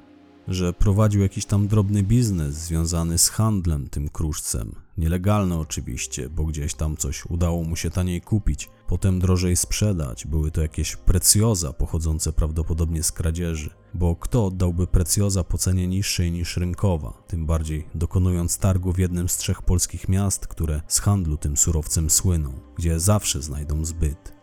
[0.50, 4.76] że prowadził jakiś tam drobny biznes związany z handlem tym kruszcem.
[5.00, 10.28] Nielegalny oczywiście, bo gdzieś tam coś udało mu się taniej kupić, potem drożej sprzedać.
[10.28, 13.70] Były to jakieś precjoza pochodzące prawdopodobnie z kradzieży.
[13.94, 19.30] Bo kto oddałby precjoza po cenie niższej niż rynkowa, tym bardziej dokonując targu w jednym
[19.30, 24.34] z trzech polskich miast, które z handlu tym surowcem słyną, gdzie zawsze znajdą zbyt.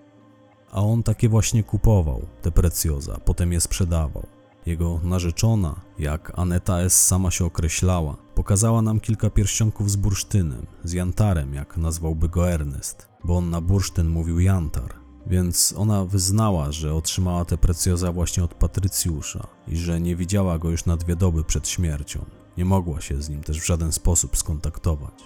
[0.71, 4.27] A on takie właśnie kupował, te precjoza, potem je sprzedawał.
[4.67, 7.07] Jego narzeczona, jak Aneta S.
[7.07, 13.09] sama się określała, pokazała nam kilka pierścionków z bursztynem, z jantarem, jak nazwałby go Ernest,
[13.25, 14.95] bo on na bursztyn mówił jantar.
[15.27, 20.71] Więc ona wyznała, że otrzymała te precjoza właśnie od Patrycjusza i że nie widziała go
[20.71, 22.25] już na dwie doby przed śmiercią.
[22.57, 25.25] Nie mogła się z nim też w żaden sposób skontaktować.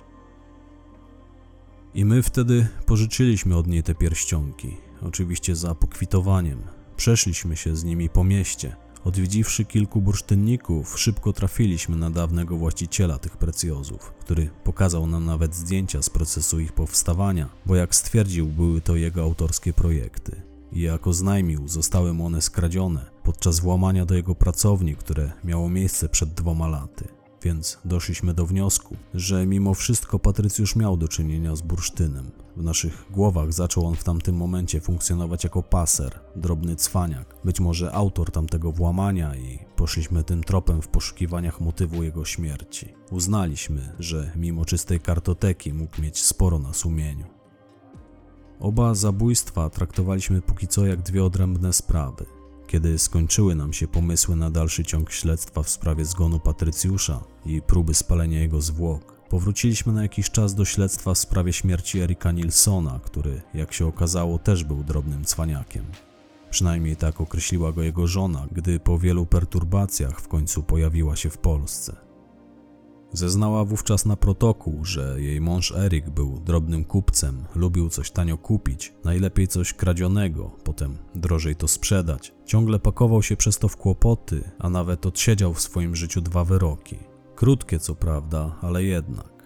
[1.94, 6.62] I my wtedy pożyczyliśmy od niej te pierścionki, oczywiście za pokwitowaniem.
[6.96, 13.36] Przeszliśmy się z nimi po mieście, Odwiedziwszy kilku bursztynników, szybko trafiliśmy na dawnego właściciela tych
[13.36, 18.96] precjozów, który pokazał nam nawet zdjęcia z procesu ich powstawania, bo jak stwierdził, były to
[18.96, 20.42] jego autorskie projekty.
[20.72, 26.08] I jako znajmił, zostały mu one skradzione podczas włamania do jego pracowni, które miało miejsce
[26.08, 31.62] przed dwoma laty więc doszliśmy do wniosku, że mimo wszystko Patrycjusz miał do czynienia z
[31.62, 32.31] bursztynem.
[32.57, 37.92] W naszych głowach zaczął on w tamtym momencie funkcjonować jako paser, drobny cwaniak, być może
[37.92, 42.88] autor tamtego włamania i poszliśmy tym tropem w poszukiwaniach motywu jego śmierci.
[43.11, 47.26] Uznaliśmy, że mimo czystej kartoteki mógł mieć sporo na sumieniu.
[48.61, 52.39] Oba zabójstwa traktowaliśmy póki co jak dwie odrębne sprawy.
[52.70, 57.94] Kiedy skończyły nam się pomysły na dalszy ciąg śledztwa w sprawie zgonu Patrycjusza i próby
[57.94, 63.42] spalenia jego zwłok, powróciliśmy na jakiś czas do śledztwa w sprawie śmierci Erika Nilsona, który,
[63.54, 65.85] jak się okazało, też był drobnym cwaniakiem.
[66.50, 71.38] Przynajmniej tak określiła go jego żona, gdy po wielu perturbacjach w końcu pojawiła się w
[71.38, 72.10] Polsce.
[73.12, 78.92] Zeznała wówczas na protokół, że jej mąż Erik był drobnym kupcem, lubił coś tanio kupić,
[79.05, 82.33] najlepiej coś kradzionego, potem drożej to sprzedać.
[82.44, 86.96] Ciągle pakował się przez to w kłopoty, a nawet odsiedział w swoim życiu dwa wyroki.
[87.37, 89.40] Krótkie co prawda, ale jednak.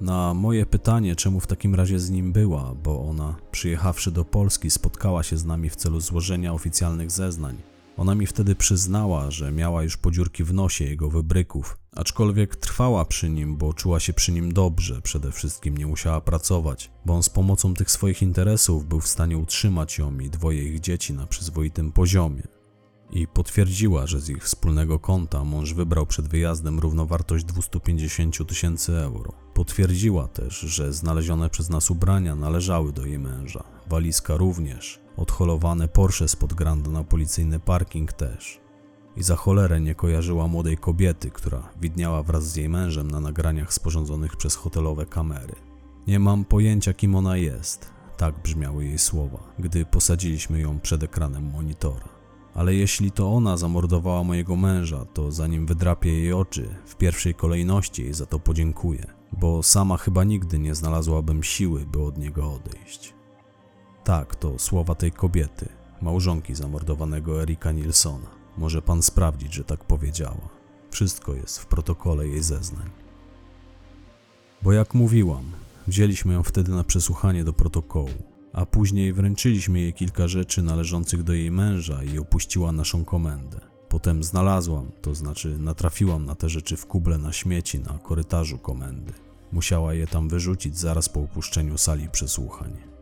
[0.00, 4.70] Na moje pytanie, czemu w takim razie z nim była, bo ona, przyjechawszy do Polski,
[4.70, 7.56] spotkała się z nami w celu złożenia oficjalnych zeznań,
[7.98, 13.30] ona mi wtedy przyznała, że miała już podziurki w nosie jego wybryków, aczkolwiek trwała przy
[13.30, 17.28] nim, bo czuła się przy nim dobrze, przede wszystkim nie musiała pracować, bo on z
[17.28, 21.92] pomocą tych swoich interesów był w stanie utrzymać ją i dwoje ich dzieci na przyzwoitym
[21.92, 22.42] poziomie.
[23.10, 29.32] I potwierdziła, że z ich wspólnego konta mąż wybrał przed wyjazdem równowartość 250 tysięcy euro.
[29.54, 36.28] Potwierdziła też, że znalezione przez nas ubrania należały do jej męża, walizka również, Odholowane Porsche
[36.28, 38.60] spod Granda na policyjny parking też.
[39.16, 43.72] I za cholerę nie kojarzyła młodej kobiety, która widniała wraz z jej mężem na nagraniach
[43.72, 45.54] sporządzonych przez hotelowe kamery.
[46.06, 47.90] Nie mam pojęcia, kim ona jest.
[48.16, 52.08] Tak brzmiały jej słowa, gdy posadziliśmy ją przed ekranem monitora.
[52.54, 58.02] Ale jeśli to ona zamordowała mojego męża, to zanim wydrapię jej oczy, w pierwszej kolejności
[58.02, 63.17] jej za to podziękuję, bo sama chyba nigdy nie znalazłabym siły, by od niego odejść.
[64.08, 65.68] Tak, to słowa tej kobiety,
[66.02, 68.26] małżonki zamordowanego Erika Nilsona.
[68.58, 70.48] Może pan sprawdzić, że tak powiedziała.
[70.90, 72.90] Wszystko jest w protokole jej zeznań.
[74.62, 75.44] Bo jak mówiłam,
[75.86, 81.32] wzięliśmy ją wtedy na przesłuchanie do protokołu, a później wręczyliśmy jej kilka rzeczy należących do
[81.32, 83.60] jej męża i opuściła naszą komendę.
[83.88, 89.12] Potem znalazłam, to znaczy natrafiłam na te rzeczy w kuble na śmieci na korytarzu komendy.
[89.52, 92.97] Musiała je tam wyrzucić zaraz po opuszczeniu sali przesłuchań.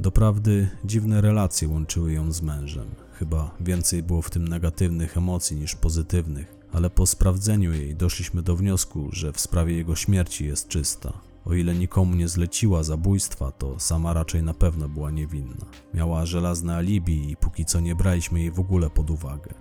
[0.00, 2.86] Doprawdy dziwne relacje łączyły ją z mężem.
[3.12, 8.56] Chyba więcej było w tym negatywnych emocji niż pozytywnych, ale po sprawdzeniu jej doszliśmy do
[8.56, 11.12] wniosku, że w sprawie jego śmierci jest czysta.
[11.44, 15.66] O ile nikomu nie zleciła zabójstwa, to sama raczej na pewno była niewinna.
[15.94, 19.54] Miała żelazne alibi i póki co nie braliśmy jej w ogóle pod uwagę.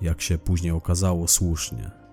[0.00, 2.03] Jak się później okazało, słusznie.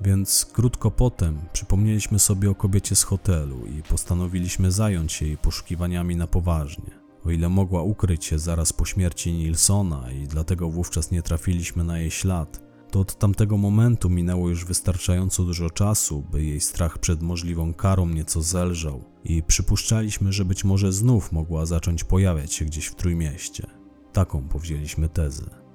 [0.00, 6.16] Więc krótko potem przypomnieliśmy sobie o kobiecie z hotelu i postanowiliśmy zająć się jej poszukiwaniami
[6.16, 6.90] na poważnie.
[7.24, 11.98] O ile mogła ukryć się zaraz po śmierci Nilsona i dlatego wówczas nie trafiliśmy na
[11.98, 17.22] jej ślad, to od tamtego momentu minęło już wystarczająco dużo czasu, by jej strach przed
[17.22, 22.86] możliwą karą nieco zelżał i przypuszczaliśmy, że być może znów mogła zacząć pojawiać się gdzieś
[22.86, 23.66] w Trójmieście.
[24.12, 25.65] Taką powzięliśmy tezę.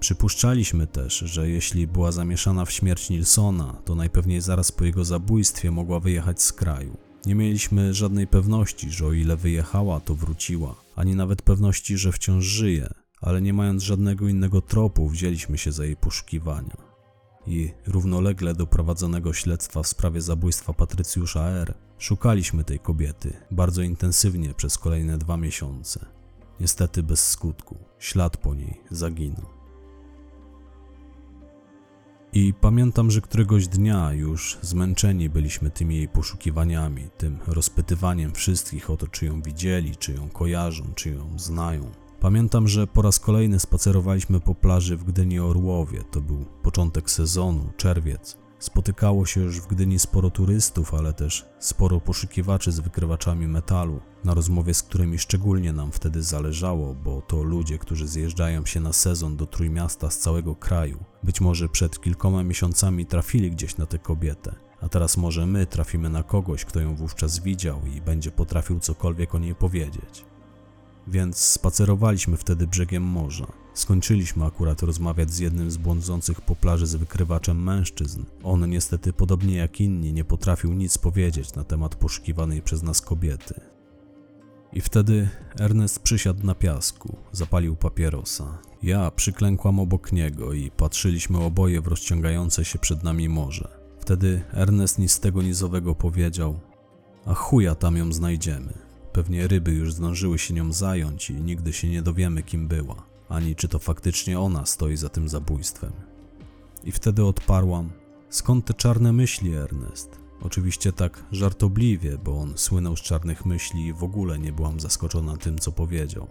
[0.00, 5.70] Przypuszczaliśmy też, że jeśli była zamieszana w śmierć Nilsona, to najpewniej zaraz po jego zabójstwie
[5.70, 6.96] mogła wyjechać z kraju.
[7.26, 12.44] Nie mieliśmy żadnej pewności, że o ile wyjechała, to wróciła, ani nawet pewności, że wciąż
[12.44, 12.88] żyje,
[13.20, 16.76] ale nie mając żadnego innego tropu, wzięliśmy się za jej poszukiwania.
[17.46, 21.74] I równolegle do prowadzonego śledztwa w sprawie zabójstwa Patrycjusza R.
[21.98, 26.06] szukaliśmy tej kobiety bardzo intensywnie przez kolejne dwa miesiące.
[26.60, 27.76] Niestety bez skutku.
[27.98, 29.55] Ślad po niej zaginął.
[32.32, 38.96] I pamiętam, że któregoś dnia już zmęczeni byliśmy tymi jej poszukiwaniami, tym rozpytywaniem wszystkich o
[38.96, 41.90] to, czy ją widzieli, czy ją kojarzą, czy ją znają.
[42.20, 46.02] Pamiętam, że po raz kolejny spacerowaliśmy po plaży w Gdyni Orłowie.
[46.10, 48.45] To był początek sezonu, czerwiec.
[48.58, 54.34] Spotykało się już w Gdyni sporo turystów, ale też sporo poszukiwaczy z wykrywaczami metalu, na
[54.34, 59.36] rozmowie z którymi szczególnie nam wtedy zależało, bo to ludzie, którzy zjeżdżają się na sezon
[59.36, 61.04] do Trójmiasta z całego kraju.
[61.22, 66.08] Być może przed kilkoma miesiącami trafili gdzieś na tę kobietę, a teraz może my trafimy
[66.10, 70.24] na kogoś, kto ją wówczas widział i będzie potrafił cokolwiek o niej powiedzieć.
[71.06, 73.65] Więc spacerowaliśmy wtedy brzegiem morza.
[73.76, 78.24] Skończyliśmy akurat rozmawiać z jednym z błądzących po plaży z wykrywaczem mężczyzn.
[78.42, 83.60] On niestety, podobnie jak inni, nie potrafił nic powiedzieć na temat poszukiwanej przez nas kobiety.
[84.72, 88.58] I wtedy Ernest przysiadł na piasku, zapalił papierosa.
[88.82, 93.68] Ja przyklękłam obok niego i patrzyliśmy oboje w rozciągające się przed nami morze.
[94.00, 96.60] Wtedy Ernest nic z tego nizowego powiedział:
[97.26, 98.72] A chuja tam ją znajdziemy.
[99.12, 103.56] Pewnie ryby już zdążyły się nią zająć i nigdy się nie dowiemy, kim była, ani
[103.56, 105.92] czy to faktycznie ona stoi za tym zabójstwem.
[106.84, 107.90] I wtedy odparłam:
[108.28, 110.18] Skąd te czarne myśli, Ernest?
[110.42, 115.36] Oczywiście tak żartobliwie, bo on słynął z czarnych myśli i w ogóle nie byłam zaskoczona
[115.36, 116.28] tym, co powiedział.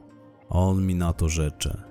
[0.50, 1.84] A on mi na to rzecze.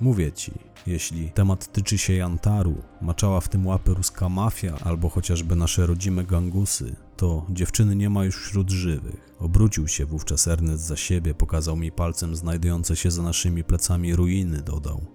[0.00, 0.52] Mówię ci,
[0.86, 6.24] jeśli temat tyczy się Jantaru, maczała w tym łapy ruska mafia albo chociażby nasze rodzime
[6.24, 9.34] gangusy, to dziewczyny nie ma już wśród żywych.
[9.38, 14.62] Obrócił się wówczas Ernest za siebie, pokazał mi palcem znajdujące się za naszymi plecami ruiny,
[14.62, 15.06] dodał.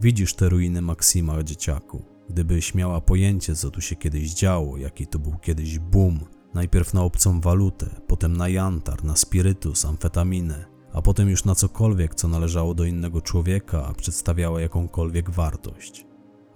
[0.00, 2.04] Widzisz te ruiny Maksima, dzieciaku.
[2.30, 6.20] Gdybyś miała pojęcie, co tu się kiedyś działo, jaki to był kiedyś boom,
[6.54, 12.14] najpierw na obcą walutę, potem na jantar, na spirytus, amfetaminę, a potem już na cokolwiek,
[12.14, 16.06] co należało do innego człowieka, a przedstawiało jakąkolwiek wartość.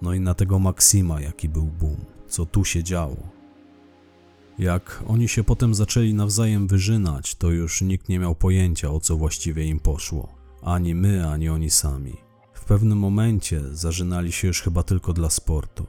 [0.01, 3.40] No i na tego Maksima, jaki był boom, co tu się działo.
[4.61, 9.17] Jak oni się potem zaczęli nawzajem wyżynać, to już nikt nie miał pojęcia, o co
[9.17, 10.27] właściwie im poszło.
[10.61, 12.13] Ani my, ani oni sami.
[12.53, 15.85] W pewnym momencie zażynali się już chyba tylko dla sportu.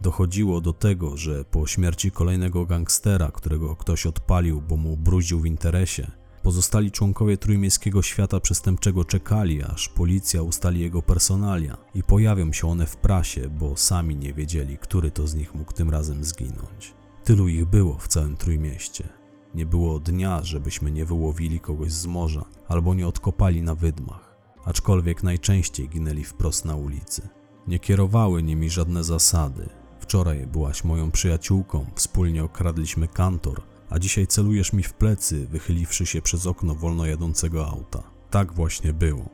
[0.00, 5.46] Dochodziło do tego, że po śmierci kolejnego gangstera, którego ktoś odpalił, bo mu brudził w
[5.46, 6.10] interesie,
[6.42, 12.86] pozostali członkowie trójmiejskiego świata przestępczego czekali, aż policja ustali jego personalia i pojawią się one
[12.86, 16.95] w prasie, bo sami nie wiedzieli, który to z nich mógł tym razem zginąć.
[17.26, 19.08] Tylu ich było w całym trójmieście.
[19.54, 25.22] Nie było dnia, żebyśmy nie wyłowili kogoś z morza albo nie odkopali na wydmach, aczkolwiek
[25.22, 27.28] najczęściej ginęli wprost na ulicy.
[27.66, 29.68] Nie kierowały nimi żadne zasady.
[30.00, 36.22] Wczoraj byłaś moją przyjaciółką, wspólnie okradliśmy kantor, a dzisiaj celujesz mi w plecy, wychyliwszy się
[36.22, 38.02] przez okno wolno jadącego auta.
[38.30, 39.28] Tak właśnie było.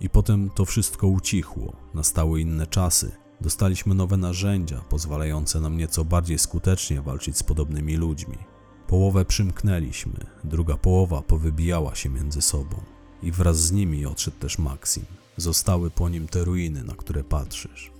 [0.00, 3.25] I potem to wszystko ucichło, nastały inne czasy.
[3.40, 8.38] Dostaliśmy nowe narzędzia, pozwalające nam nieco bardziej skutecznie walczyć z podobnymi ludźmi.
[8.86, 12.76] Połowę przymknęliśmy, druga połowa powybijała się między sobą.
[13.22, 15.04] I wraz z nimi odszedł też Maxim.
[15.36, 17.92] Zostały po nim te ruiny, na które patrzysz.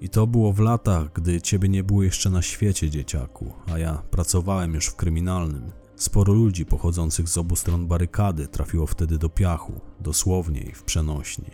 [0.00, 4.02] I to było w latach, gdy ciebie nie było jeszcze na świecie, dzieciaku, a ja
[4.10, 5.72] pracowałem już w kryminalnym.
[5.96, 11.50] Sporo ludzi pochodzących z obu stron barykady trafiło wtedy do piachu, dosłownie i w przenośni.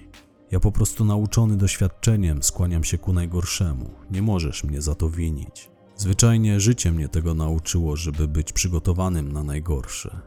[0.55, 3.91] Ja po prostu nauczony doświadczeniem skłaniam się ku najgorszemu.
[4.11, 5.71] Nie możesz mnie za to winić.
[5.97, 10.21] Zwyczajnie życie mnie tego nauczyło, żeby być przygotowanym na najgorsze.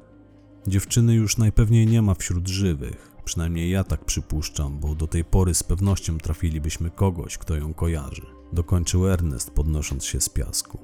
[0.68, 5.54] Dziewczyny już najpewniej nie ma wśród żywych, przynajmniej ja tak przypuszczam, bo do tej pory
[5.54, 8.26] z pewnością trafilibyśmy kogoś, kto ją kojarzy.
[8.54, 10.80] Dokończył Ernest, podnosząc się z piasku.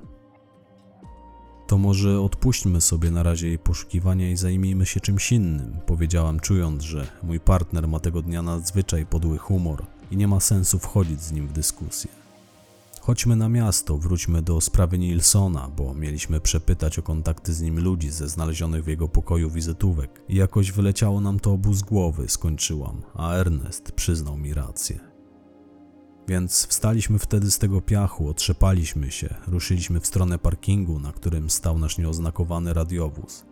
[1.68, 6.84] To może odpuśćmy sobie na razie jej poszukiwania i zajmijmy się czymś innym, powiedziałam, czując,
[6.84, 11.32] że mój partner ma tego dnia nadzwyczaj podły humor i nie ma sensu wchodzić z
[11.32, 12.11] nim w dyskusję.
[13.01, 18.09] Chodźmy na miasto, wróćmy do sprawy Nilsona, bo mieliśmy przepytać o kontakty z nim ludzi
[18.09, 23.01] ze znalezionych w jego pokoju wizytówek i jakoś wyleciało nam to obu z głowy, skończyłam,
[23.14, 25.12] a Ernest przyznał mi rację.
[26.28, 31.80] Więc wstaliśmy wtedy z tego piachu, otrzepaliśmy się, ruszyliśmy w stronę parkingu, na którym stał
[31.80, 33.45] nasz nieoznakowany radiowóz.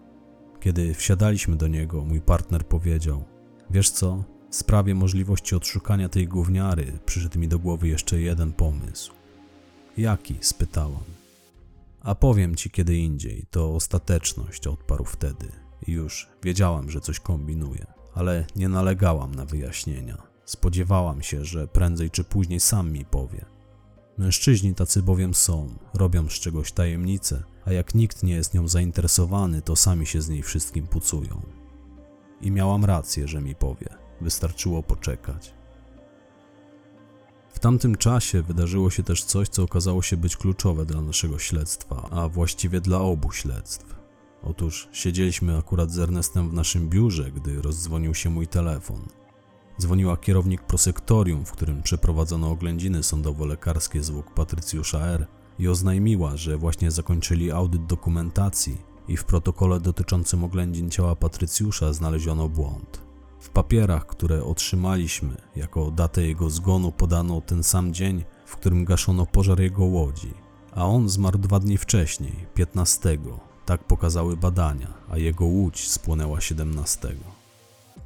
[0.59, 3.23] Kiedy wsiadaliśmy do niego, mój partner powiedział:
[3.69, 9.13] Wiesz co, w sprawie możliwości odszukania tej gówniary przyszedł mi do głowy jeszcze jeden pomysł.
[9.97, 10.37] Jaki?
[10.41, 11.03] spytałam.
[12.01, 15.51] A powiem ci kiedy indziej, to ostateczność, odparł wtedy.
[15.87, 20.30] Już wiedziałam, że coś kombinuje, ale nie nalegałam na wyjaśnienia.
[20.51, 23.45] Spodziewałam się, że prędzej czy później sam mi powie.
[24.17, 29.61] Mężczyźni tacy bowiem są, robią z czegoś tajemnicę, a jak nikt nie jest nią zainteresowany,
[29.61, 31.41] to sami się z niej wszystkim pucują.
[32.41, 33.89] I miałam rację, że mi powie.
[34.21, 35.53] Wystarczyło poczekać.
[37.53, 42.09] W tamtym czasie wydarzyło się też coś, co okazało się być kluczowe dla naszego śledztwa,
[42.11, 43.95] a właściwie dla obu śledztw.
[44.43, 49.20] Otóż siedzieliśmy akurat z Ernestem w naszym biurze, gdy rozdzwonił się mój telefon.
[49.79, 55.27] Dzwoniła kierownik prosektorium, w którym przeprowadzono oględziny sądowo-lekarskie zwłok Patrycjusza R.
[55.59, 62.49] i oznajmiła, że właśnie zakończyli audyt dokumentacji i w protokole dotyczącym oględzin ciała Patrycjusza znaleziono
[62.49, 63.01] błąd.
[63.39, 69.25] W papierach, które otrzymaliśmy, jako datę jego zgonu podano ten sam dzień, w którym gaszono
[69.25, 70.33] pożar jego łodzi,
[70.75, 73.17] a on zmarł dwa dni wcześniej, 15.
[73.65, 77.15] Tak pokazały badania, a jego łódź spłonęła 17.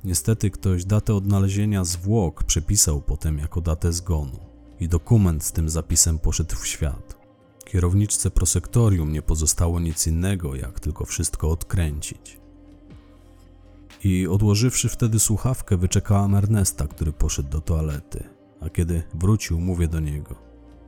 [0.06, 4.40] Niestety ktoś datę odnalezienia zwłok przepisał potem jako datę zgonu
[4.80, 7.18] i dokument z tym zapisem poszedł w świat.
[7.66, 12.40] Kierowniczce prosektorium nie pozostało nic innego, jak tylko wszystko odkręcić.
[14.04, 18.24] I odłożywszy wtedy słuchawkę, wyczekałam Ernesta, który poszedł do toalety.
[18.62, 20.36] A kiedy wrócił, mówię do niego: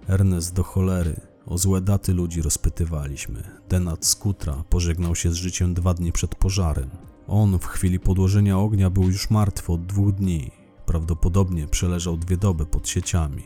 [0.08, 3.44] Ernest, do cholery, o złe daty ludzi rozpytywaliśmy.
[3.70, 6.90] Denat Skutra pożegnał się z życiem dwa dni przed pożarem.
[7.28, 10.52] On w chwili podłożenia ognia był już martwy od dwóch dni.
[10.86, 13.44] Prawdopodobnie przeleżał dwie doby pod sieciami.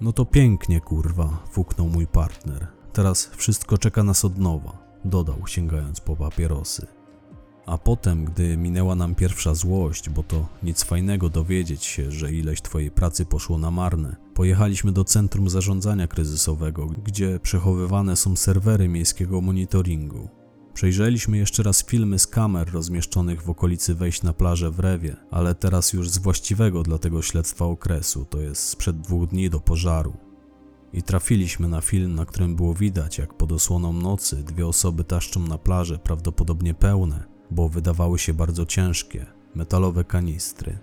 [0.00, 2.66] No to pięknie, kurwa, fuknął mój partner.
[2.92, 6.86] Teraz wszystko czeka nas od nowa, dodał, sięgając po papierosy.
[7.66, 12.62] A potem, gdy minęła nam pierwsza złość, bo to nic fajnego dowiedzieć się, że ileś
[12.62, 19.40] twojej pracy poszło na marne, pojechaliśmy do centrum zarządzania kryzysowego, gdzie przechowywane są serwery miejskiego
[19.40, 20.28] monitoringu.
[20.76, 25.54] Przejrzeliśmy jeszcze raz filmy z kamer rozmieszczonych w okolicy wejść na plażę w Rewie, ale
[25.54, 30.16] teraz już z właściwego dla tego śledztwa okresu, to jest sprzed dwóch dni do pożaru.
[30.92, 35.40] I trafiliśmy na film, na którym było widać, jak pod osłoną nocy dwie osoby taszczą
[35.40, 40.78] na plażę, prawdopodobnie pełne, bo wydawały się bardzo ciężkie, metalowe kanistry.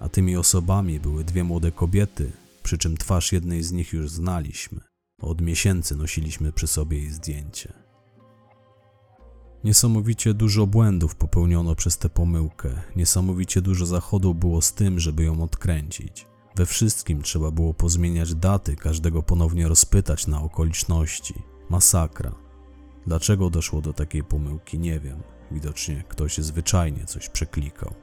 [0.00, 4.80] A tymi osobami były dwie młode kobiety, przy czym twarz jednej z nich już znaliśmy.
[5.22, 7.87] Od miesięcy nosiliśmy przy sobie jej zdjęcie.
[9.64, 15.42] Niesamowicie dużo błędów popełniono przez tę pomyłkę, niesamowicie dużo zachodu było z tym, żeby ją
[15.42, 16.26] odkręcić.
[16.56, 21.34] We wszystkim trzeba było pozmieniać daty, każdego ponownie rozpytać na okoliczności.
[21.70, 22.34] Masakra.
[23.06, 25.22] Dlaczego doszło do takiej pomyłki, nie wiem.
[25.50, 27.94] Widocznie ktoś zwyczajnie coś przeklikał.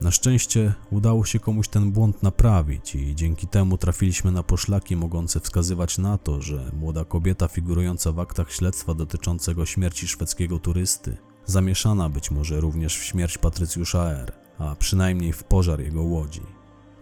[0.00, 5.40] Na szczęście udało się komuś ten błąd naprawić i dzięki temu trafiliśmy na poszlaki mogące
[5.40, 12.08] wskazywać na to, że młoda kobieta figurująca w aktach śledztwa dotyczącego śmierci szwedzkiego turysty, zamieszana
[12.08, 16.42] być może również w śmierć Patrycjusza R., a przynajmniej w pożar jego łodzi.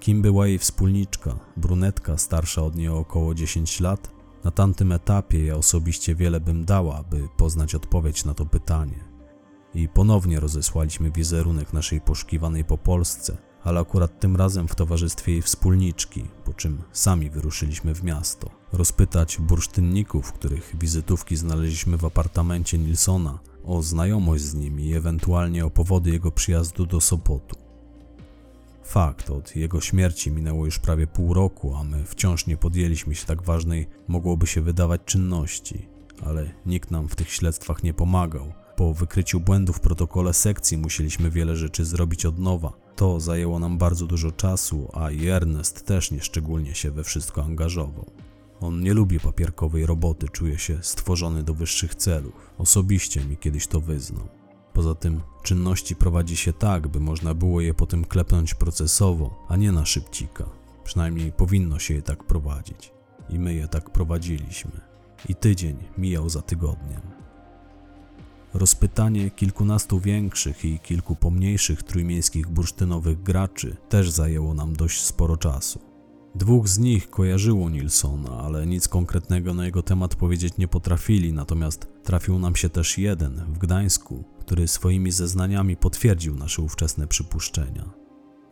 [0.01, 4.11] Kim była jej wspólniczka, brunetka starsza od niej o około 10 lat?
[4.45, 9.08] Na tamtym etapie ja osobiście wiele bym dała, by poznać odpowiedź na to pytanie
[9.79, 15.43] i ponownie rozesłaliśmy wizerunek naszej poszukiwanej po Polsce, ale akurat tym razem w towarzystwie jej
[15.43, 18.51] wspólniczki, po czym sami wyruszyliśmy w miasto.
[18.73, 25.71] Rozpytać bursztynników, których wizytówki znaleźliśmy w apartamencie Nilsona, o znajomość z nimi i ewentualnie o
[25.71, 27.57] powody jego przyjazdu do Sopotu.
[28.83, 33.27] Fakt, od jego śmierci minęło już prawie pół roku, a my wciąż nie podjęliśmy się
[33.27, 35.89] tak ważnej, mogłoby się wydawać czynności,
[36.27, 41.31] ale nikt nam w tych śledztwach nie pomagał, po wykryciu błędów w protokole sekcji musieliśmy
[41.31, 42.73] wiele rzeczy zrobić od nowa.
[42.97, 48.11] To zajęło nam bardzo dużo czasu, a i Ernest też nieszczególnie się we wszystko angażował.
[48.61, 52.51] On nie lubi papierkowej roboty, czuje się stworzony do wyższych celów.
[52.59, 54.29] Osobiście mi kiedyś to wyznał.
[54.73, 59.73] Poza tym czynności prowadzi się tak, by można było je potem klepnąć procesowo, a nie
[59.73, 60.45] na szybcika.
[60.85, 62.93] Przynajmniej powinno się je tak prowadzić.
[63.29, 64.81] I my je tak prowadziliśmy.
[65.29, 67.18] I tydzień mijał za tygodniem.
[68.55, 75.81] Rozpytanie kilkunastu większych i kilku pomniejszych trójmiejskich bursztynowych graczy też zajęło nam dość sporo czasu.
[76.35, 81.89] Dwóch z nich kojarzyło Nilsona, ale nic konkretnego na jego temat powiedzieć nie potrafili, natomiast
[82.03, 87.91] trafił nam się też jeden w Gdańsku, który swoimi zeznaniami potwierdził nasze ówczesne przypuszczenia.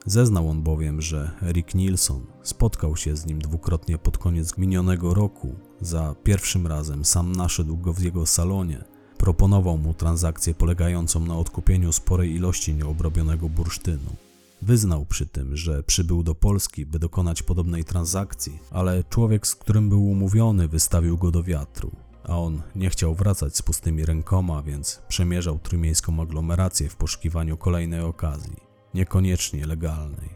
[0.06, 5.54] Zeznał on bowiem, że Eric Nilsson spotkał się z nim dwukrotnie pod koniec minionego roku.
[5.80, 8.84] Za pierwszym razem sam naszedł go w jego salonie.
[9.18, 14.16] Proponował mu transakcję polegającą na odkupieniu sporej ilości nieobrobionego bursztynu.
[14.62, 19.88] Wyznał przy tym, że przybył do Polski, by dokonać podobnej transakcji, ale człowiek, z którym
[19.88, 21.90] był umówiony, wystawił go do wiatru,
[22.24, 28.00] a on nie chciał wracać z pustymi rękoma, więc przemierzał trójmiejską aglomerację w poszukiwaniu kolejnej
[28.00, 28.56] okazji,
[28.94, 30.28] niekoniecznie legalnej.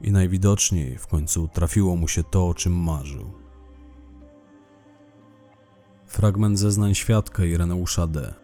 [0.00, 3.43] I najwidoczniej w końcu trafiło mu się to, o czym marzył.
[6.14, 8.34] Fragment zeznań świadka Ireneusza D.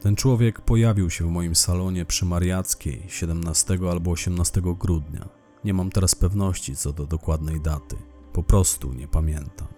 [0.00, 5.28] Ten człowiek pojawił się w moim salonie przy Mariackiej 17 albo 18 grudnia.
[5.64, 7.96] Nie mam teraz pewności co do dokładnej daty.
[8.32, 9.68] Po prostu nie pamiętam.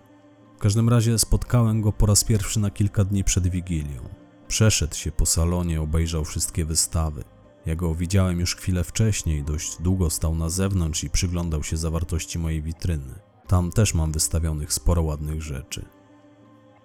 [0.57, 4.09] W każdym razie spotkałem go po raz pierwszy na kilka dni przed Wigilią.
[4.49, 7.25] Przeszedł się po salonie, obejrzał wszystkie wystawy.
[7.67, 12.39] Ja go widziałem już chwilę wcześniej, dość długo stał na zewnątrz i przyglądał się zawartości
[12.39, 13.28] mojej witryny.
[13.49, 15.85] Tam też mam wystawionych sporo ładnych rzeczy.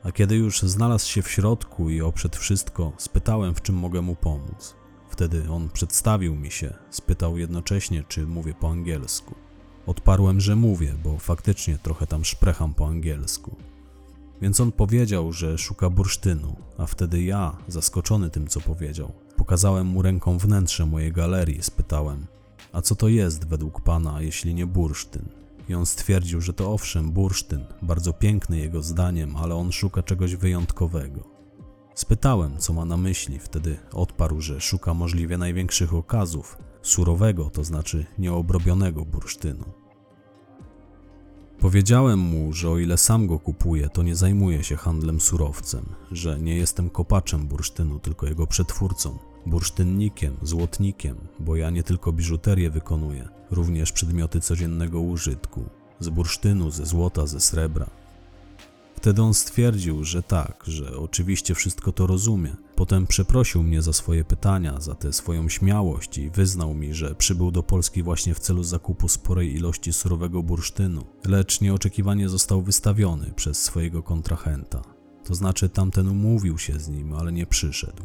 [0.04, 4.16] A kiedy już znalazł się w środku i oprzed wszystko, spytałem, w czym mogę mu
[4.16, 4.76] pomóc.
[5.10, 9.36] Wtedy on przedstawił mi się, spytał jednocześnie, czy mówię po angielsku.
[9.88, 13.56] Odparłem, że mówię, bo faktycznie trochę tam szprecham po angielsku.
[14.42, 20.02] Więc on powiedział, że szuka bursztynu, a wtedy ja, zaskoczony tym, co powiedział, pokazałem mu
[20.02, 22.26] ręką wnętrze mojej galerii, spytałem:
[22.72, 25.43] A co to jest według pana, jeśli nie bursztyn?
[25.70, 30.36] I on stwierdził, że to owszem, bursztyn, bardzo piękny jego zdaniem, ale on szuka czegoś
[30.36, 31.34] wyjątkowego.
[31.96, 38.06] Spytałem, co ma na myśli, wtedy odparł, że szuka możliwie największych okazów, surowego, to znaczy
[38.18, 39.66] nieobrobionego bursztynu.
[41.60, 46.40] Powiedziałem mu, że o ile sam go kupuję, to nie zajmuję się handlem surowcem, że
[46.40, 53.30] nie jestem kopaczem bursztynu, tylko jego przetwórcą, bursztynnikiem, złotnikiem, bo ja nie tylko biżuterię wykonuję,
[53.52, 55.64] również przedmioty codziennego użytku,
[56.00, 57.90] z bursztynu, ze złota, ze srebra.
[58.96, 62.56] Wtedy on stwierdził, że tak, że oczywiście wszystko to rozumie.
[62.76, 67.52] Potem przeprosił mnie za swoje pytania, za tę swoją śmiałość i wyznał mi, że przybył
[67.52, 73.62] do Polski właśnie w celu zakupu sporej ilości surowego bursztynu, lecz nieoczekiwanie został wystawiony przez
[73.62, 74.82] swojego kontrahenta.
[75.26, 78.04] To znaczy tamten umówił się z nim, ale nie przyszedł.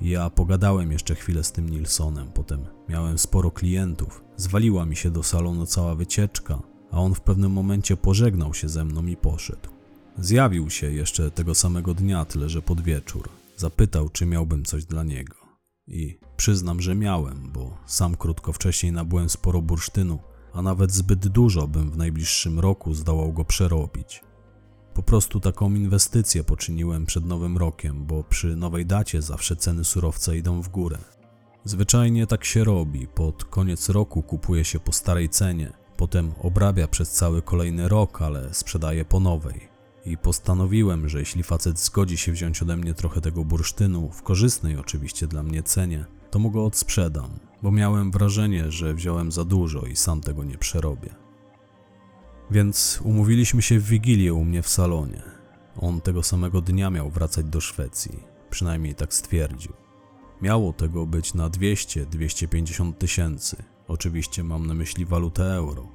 [0.00, 4.24] Ja pogadałem jeszcze chwilę z tym Nilsonem, potem miałem sporo klientów.
[4.36, 8.84] Zwaliła mi się do salonu cała wycieczka, a on w pewnym momencie pożegnał się ze
[8.84, 9.68] mną i poszedł.
[10.18, 13.28] Zjawił się jeszcze tego samego dnia, tyle że pod wieczór.
[13.56, 15.36] Zapytał, czy miałbym coś dla niego.
[15.86, 20.18] I przyznam, że miałem, bo sam krótko wcześniej nabyłem sporo bursztynu,
[20.52, 24.22] a nawet zbyt dużo bym w najbliższym roku zdołał go przerobić.
[25.00, 30.34] Po prostu taką inwestycję poczyniłem przed nowym rokiem, bo przy nowej dacie zawsze ceny surowca
[30.34, 30.98] idą w górę.
[31.64, 37.10] Zwyczajnie tak się robi, pod koniec roku kupuje się po starej cenie, potem obrabia przez
[37.10, 39.68] cały kolejny rok, ale sprzedaje po nowej.
[40.06, 44.76] I postanowiłem, że jeśli facet zgodzi się wziąć ode mnie trochę tego bursztynu, w korzystnej
[44.76, 47.30] oczywiście dla mnie cenie, to mu go odsprzedam,
[47.62, 51.19] bo miałem wrażenie, że wziąłem za dużo i sam tego nie przerobię.
[52.50, 55.22] Więc umówiliśmy się w Wigilię u mnie w salonie.
[55.76, 59.72] On tego samego dnia miał wracać do Szwecji, przynajmniej tak stwierdził.
[60.42, 63.56] Miało tego być na 200-250 tysięcy.
[63.88, 65.88] Oczywiście mam na myśli walutę euro.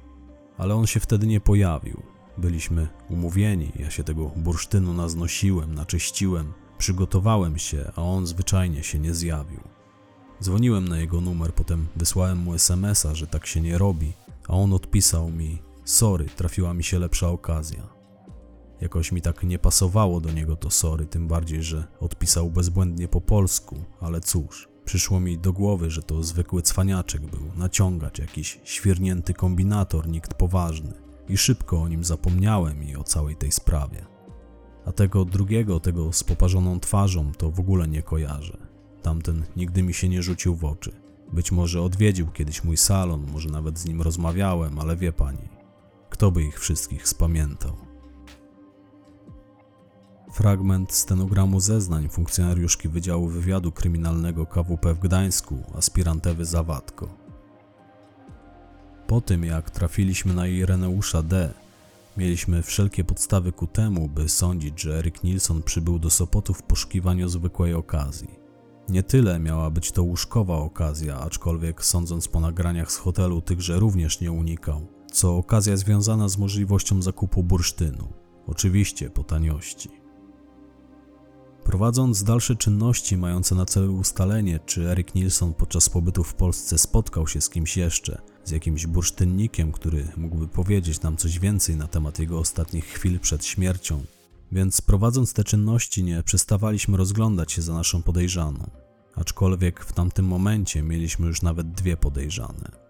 [0.58, 2.02] Ale on się wtedy nie pojawił.
[2.38, 9.14] Byliśmy umówieni, ja się tego bursztynu naznosiłem, naczyściłem, przygotowałem się, a on zwyczajnie się nie
[9.14, 9.60] zjawił.
[10.42, 14.12] Dzwoniłem na jego numer, potem wysłałem mu smsa, że tak się nie robi,
[14.48, 17.82] a on odpisał mi: Sorry, trafiła mi się lepsza okazja.
[18.80, 23.20] Jakoś mi tak nie pasowało do niego to sorry, tym bardziej, że odpisał bezbłędnie po
[23.20, 29.34] polsku, ale cóż, przyszło mi do głowy, że to zwykły cwaniaczek był, naciągacz, jakiś świrnięty
[29.34, 30.92] kombinator, nikt poważny.
[31.28, 34.06] I szybko o nim zapomniałem i o całej tej sprawie.
[34.86, 38.56] A tego drugiego, tego z poparzoną twarzą, to w ogóle nie kojarzę.
[39.02, 40.92] Tamten nigdy mi się nie rzucił w oczy.
[41.32, 45.55] Być może odwiedził kiedyś mój salon, może nawet z nim rozmawiałem, ale wie pani,
[46.16, 47.76] kto by ich wszystkich spamiętał?
[50.32, 57.08] Fragment stenogramu zeznań funkcjonariuszki Wydziału Wywiadu Kryminalnego KWP w Gdańsku, aspirantewy Zawadko.
[59.06, 61.54] Po tym jak trafiliśmy na Ireneusza D.,
[62.16, 67.28] mieliśmy wszelkie podstawy ku temu, by sądzić, że Erik Nilsson przybył do Sopotu w poszukiwaniu
[67.28, 68.28] zwykłej okazji.
[68.88, 74.20] Nie tyle miała być to łóżkowa okazja, aczkolwiek sądząc po nagraniach z hotelu tychże również
[74.20, 78.08] nie unikał, co okazja związana z możliwością zakupu bursztynu,
[78.46, 79.90] oczywiście po taniości.
[81.64, 87.26] Prowadząc dalsze czynności mające na celu ustalenie, czy Erik Nilsson podczas pobytu w Polsce spotkał
[87.26, 92.18] się z kimś jeszcze, z jakimś bursztynnikiem, który mógłby powiedzieć nam coś więcej na temat
[92.18, 94.04] jego ostatnich chwil przed śmiercią,
[94.52, 98.70] więc prowadząc te czynności nie przestawaliśmy rozglądać się za naszą podejrzaną,
[99.14, 102.85] aczkolwiek w tamtym momencie mieliśmy już nawet dwie podejrzane.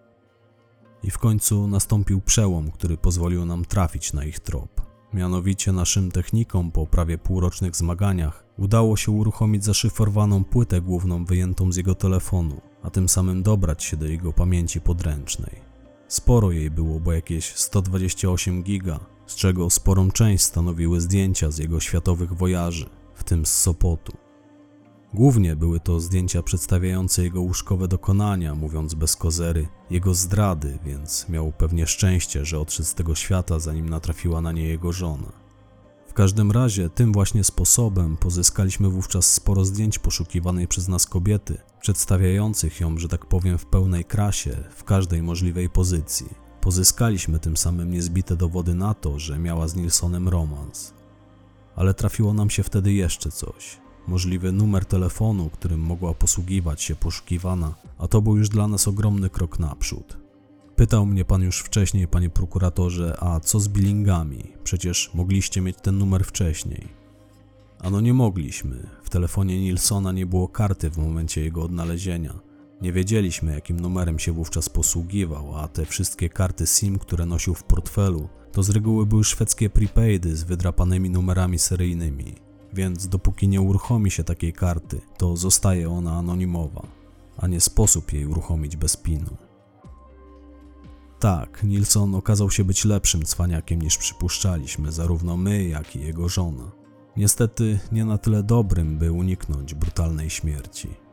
[1.07, 4.81] I w końcu nastąpił przełom, który pozwolił nam trafić na ich trop.
[5.13, 11.75] Mianowicie naszym technikom po prawie półrocznych zmaganiach udało się uruchomić zaszyfrowaną płytę główną wyjętą z
[11.75, 15.61] jego telefonu, a tym samym dobrać się do jego pamięci podręcznej.
[16.07, 21.79] Sporo jej było, bo jakieś 128 giga, z czego sporą część stanowiły zdjęcia z jego
[21.79, 24.26] światowych wojaży, w tym z Sopotu.
[25.17, 31.51] Głównie były to zdjęcia przedstawiające jego łóżkowe dokonania, mówiąc bez kozery, jego zdrady, więc miał
[31.51, 35.31] pewnie szczęście, że odszedł z tego świata, zanim natrafiła na nie jego żona.
[36.07, 42.79] W każdym razie, tym właśnie sposobem pozyskaliśmy wówczas sporo zdjęć poszukiwanej przez nas kobiety, przedstawiających
[42.79, 46.29] ją, że tak powiem, w pełnej krasie, w każdej możliwej pozycji.
[46.61, 50.93] Pozyskaliśmy tym samym niezbite dowody na to, że miała z Nilsonem romans.
[51.75, 57.75] Ale trafiło nam się wtedy jeszcze coś możliwy numer telefonu, którym mogła posługiwać się poszukiwana,
[57.97, 60.17] a to był już dla nas ogromny krok naprzód.
[60.75, 64.43] Pytał mnie pan już wcześniej, panie prokuratorze, a co z billingami?
[64.63, 66.87] Przecież mogliście mieć ten numer wcześniej.
[67.79, 68.89] Ano nie mogliśmy.
[69.03, 72.39] W telefonie Nilsona nie było karty w momencie jego odnalezienia.
[72.81, 77.63] Nie wiedzieliśmy, jakim numerem się wówczas posługiwał, a te wszystkie karty SIM, które nosił w
[77.63, 82.46] portfelu, to z reguły były szwedzkie prepaidy z wydrapanymi numerami seryjnymi
[82.77, 86.87] więc dopóki nie uruchomi się takiej karty, to zostaje ona anonimowa,
[87.37, 89.37] a nie sposób jej uruchomić bez pinu.
[91.19, 96.71] Tak, Nilsson okazał się być lepszym cwaniakiem niż przypuszczaliśmy, zarówno my, jak i jego żona.
[97.17, 101.06] Niestety nie na tyle dobrym, by uniknąć brutalnej śmierci.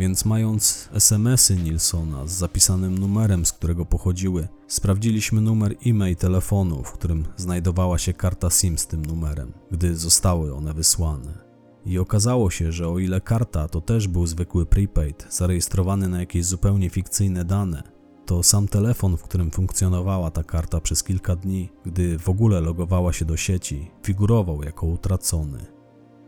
[0.00, 6.92] Więc mając SMS-y Nilsona z zapisanym numerem, z którego pochodziły, sprawdziliśmy numer e-mail telefonu, w
[6.92, 11.38] którym znajdowała się karta SIM z tym numerem, gdy zostały one wysłane.
[11.86, 16.44] I okazało się, że o ile karta to też był zwykły prepaid, zarejestrowany na jakieś
[16.44, 17.82] zupełnie fikcyjne dane,
[18.26, 23.12] to sam telefon, w którym funkcjonowała ta karta przez kilka dni, gdy w ogóle logowała
[23.12, 25.79] się do sieci, figurował jako utracony.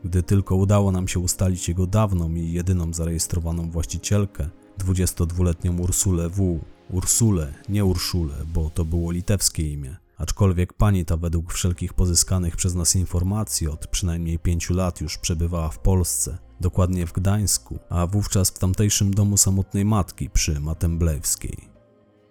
[0.04, 4.48] Gdy tylko udało nam się ustalić jego dawną i jedyną zarejestrowaną właścicielkę,
[4.78, 6.60] 22-letnią Ursulę W.
[6.90, 9.96] Ursulę, nie Urszulę, bo to było litewskie imię.
[10.18, 15.68] Aczkolwiek pani ta według wszelkich pozyskanych przez nas informacji od przynajmniej pięciu lat już przebywała
[15.68, 21.68] w Polsce, dokładnie w Gdańsku, a wówczas w tamtejszym domu samotnej matki przy Matemblewskiej.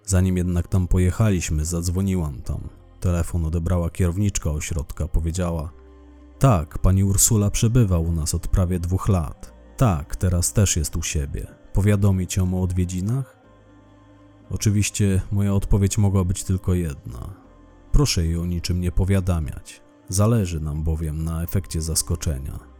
[0.05, 2.69] Zanim jednak tam pojechaliśmy, zadzwoniłam tam.
[2.99, 5.71] Telefon odebrała kierowniczka ośrodka, powiedziała–
[6.41, 9.53] tak, pani Ursula przebywa u nas od prawie dwóch lat.
[9.77, 11.47] Tak, teraz też jest u siebie.
[11.73, 13.39] Powiadomić ją o odwiedzinach?
[14.49, 17.33] Oczywiście moja odpowiedź mogła być tylko jedna.
[17.91, 19.81] Proszę jej o niczym nie powiadamiać.
[20.09, 22.70] Zależy nam bowiem na efekcie zaskoczenia.